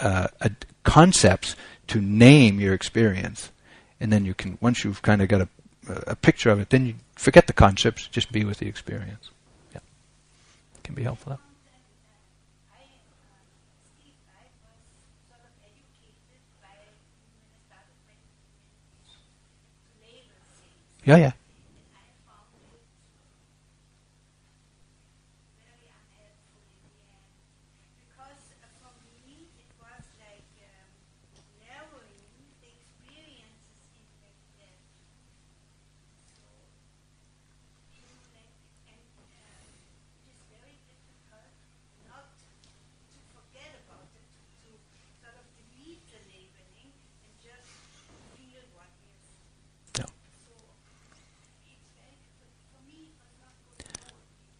[0.00, 0.50] uh, a,
[0.82, 1.54] concepts
[1.86, 3.52] to name your experience,
[4.00, 5.48] and then you can once you've kind of got a,
[6.08, 9.30] a picture of it, then you forget the concepts, just be with the experience.
[9.72, 9.78] Yeah,
[10.82, 11.38] can be helpful.
[21.04, 21.32] Yeah, yeah.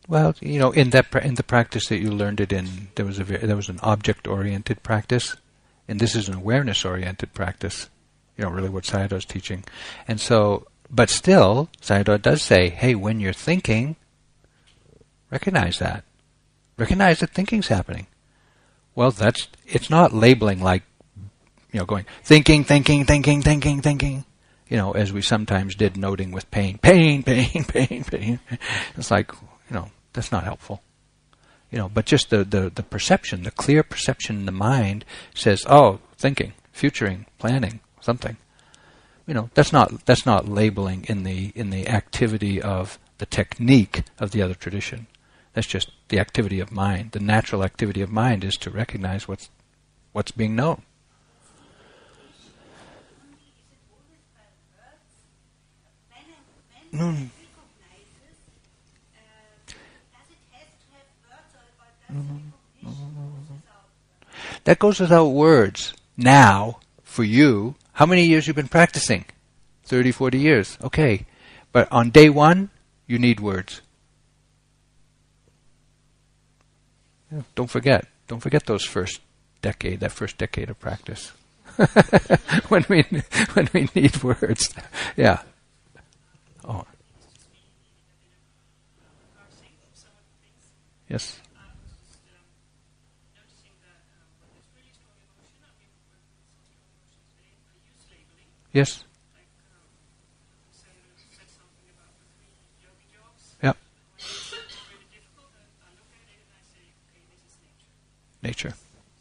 [0.09, 3.19] Well, you know, in that in the practice that you learned it in, there was
[3.19, 5.37] a there was an object-oriented practice,
[5.89, 7.91] and this is an awareness-oriented practice.
[8.37, 9.65] You know, really what Sayadaw is teaching,
[10.07, 13.97] and so, but still, Sayadaw does say, "Hey, when you're thinking,
[15.31, 16.05] recognize that,
[16.77, 18.07] recognize that thinking's happening."
[18.95, 20.85] Well, that's it's not labeling like,
[21.73, 24.25] you know, going thinking, thinking, thinking, thinking, thinking.
[24.69, 28.41] You know, as we sometimes did, noting with pain, pain, pain, pain, pain.
[28.97, 29.31] It's like,
[29.71, 30.83] you know, that's not helpful.
[31.71, 35.05] You know, but just the, the, the perception, the clear perception in the mind
[35.35, 38.37] says, oh, thinking, futuring, planning, something.
[39.27, 44.05] You know, that's not that's not labeling in the in the activity of the technique
[44.19, 45.09] of the other tradition.
[45.53, 47.11] That's just the activity of mind.
[47.11, 49.51] The natural activity of mind is to recognize what's
[50.13, 50.83] what's being known.
[56.93, 57.29] Mm.
[64.67, 65.95] That goes without words.
[66.17, 69.25] Now, for you, how many years you've been practicing?
[69.85, 70.77] 30, 40 years.
[70.83, 71.25] Okay.
[71.71, 72.71] But on day one,
[73.07, 73.81] you need words.
[77.55, 78.09] Don't forget.
[78.27, 79.21] Don't forget those first
[79.63, 81.31] decade, that first decade of practice.
[82.69, 83.03] when we
[83.55, 84.75] when we need words.
[85.17, 85.43] Yeah.
[86.65, 86.85] Oh.
[91.09, 91.39] Yes.
[98.77, 99.05] Yes.
[103.63, 103.75] Yep.
[108.43, 108.75] Nature.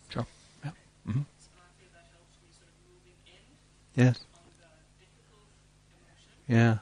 [0.09, 0.25] Sure.
[0.65, 0.71] Yeah.
[1.05, 1.21] hmm
[3.95, 4.19] Yes.
[6.49, 6.79] Yeah.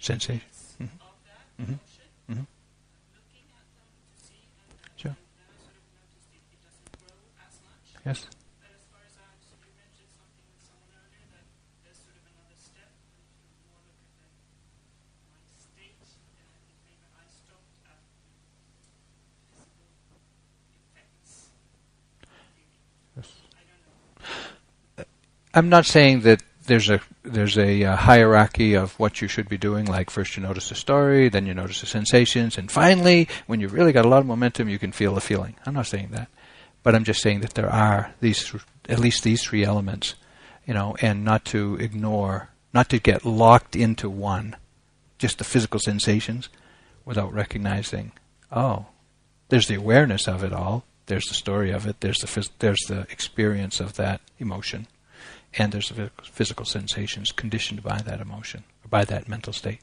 [0.00, 0.40] Sensation.
[0.80, 1.62] Mm-hmm.
[1.62, 2.32] Mm-hmm.
[2.32, 2.42] Mm-hmm.
[4.96, 5.16] Sure.
[8.06, 8.24] Yes.
[25.52, 29.56] I'm not saying that there's a there's a uh, hierarchy of what you should be
[29.56, 29.86] doing.
[29.86, 33.72] Like first you notice the story, then you notice the sensations, and finally, when you've
[33.72, 35.56] really got a lot of momentum, you can feel the feeling.
[35.64, 36.28] I'm not saying that,
[36.86, 38.54] but I'm just saying that there are these
[38.88, 40.14] at least these three elements,
[40.68, 44.54] you know, and not to ignore, not to get locked into one,
[45.18, 46.48] just the physical sensations,
[47.04, 48.12] without recognizing,
[48.52, 48.86] oh,
[49.48, 50.84] there's the awareness of it all.
[51.06, 52.02] There's the story of it.
[52.02, 54.86] There's the phys- there's the experience of that emotion
[55.54, 59.80] and there's the physical sensations conditioned by that emotion, or by that mental state.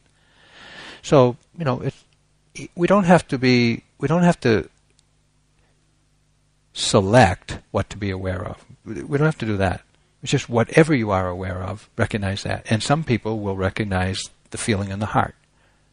[1.01, 1.95] So, you know, it,
[2.75, 4.69] we don't have to be, we don't have to
[6.74, 8.65] select what to be aware of.
[8.86, 9.82] We don't have to do that.
[10.21, 12.65] It's just whatever you are aware of, recognize that.
[12.69, 14.21] And some people will recognize
[14.51, 15.36] the feeling in the heart.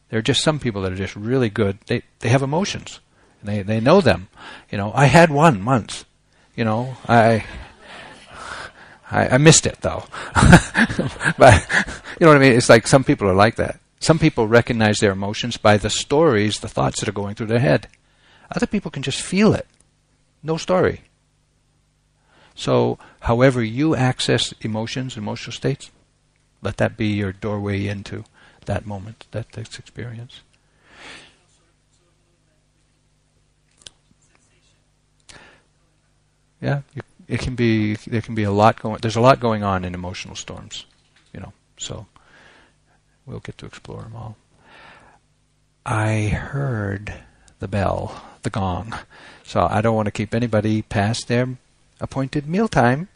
[0.09, 1.79] There are just some people that are just really good.
[1.87, 2.99] They they have emotions,
[3.43, 4.27] they they know them.
[4.69, 6.05] You know, I had one once.
[6.55, 7.45] You know, I
[9.09, 10.03] I, I missed it though.
[11.37, 11.67] but
[12.19, 12.53] you know what I mean?
[12.53, 13.79] It's like some people are like that.
[13.99, 17.59] Some people recognize their emotions by the stories, the thoughts that are going through their
[17.59, 17.87] head.
[18.53, 19.67] Other people can just feel it.
[20.43, 21.01] No story.
[22.55, 25.91] So, however you access emotions, emotional states,
[26.61, 28.23] let that be your doorway into
[28.65, 30.41] that moment, that, experience.
[36.59, 39.63] Yeah, you it can be there can be a lot going there's a lot going
[39.63, 40.85] on in emotional storms
[41.33, 42.05] you know so
[43.25, 44.35] we'll get to explore them all
[45.85, 47.13] i heard
[47.59, 48.93] the bell the gong
[49.51, 51.47] so i don't want to keep anybody past their
[51.99, 53.07] appointed meal time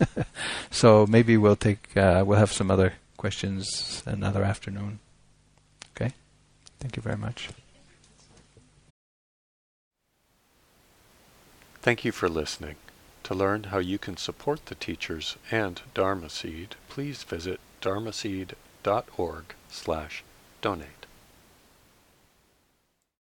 [0.70, 4.98] so maybe we'll take uh, we'll have some other questions another afternoon
[5.94, 6.12] okay
[6.80, 7.48] thank you very much
[11.86, 12.74] Thank you for listening.
[13.22, 20.24] To learn how you can support the teachers and Dharma Seed, please visit dharmaseed.org slash
[20.60, 20.95] donate.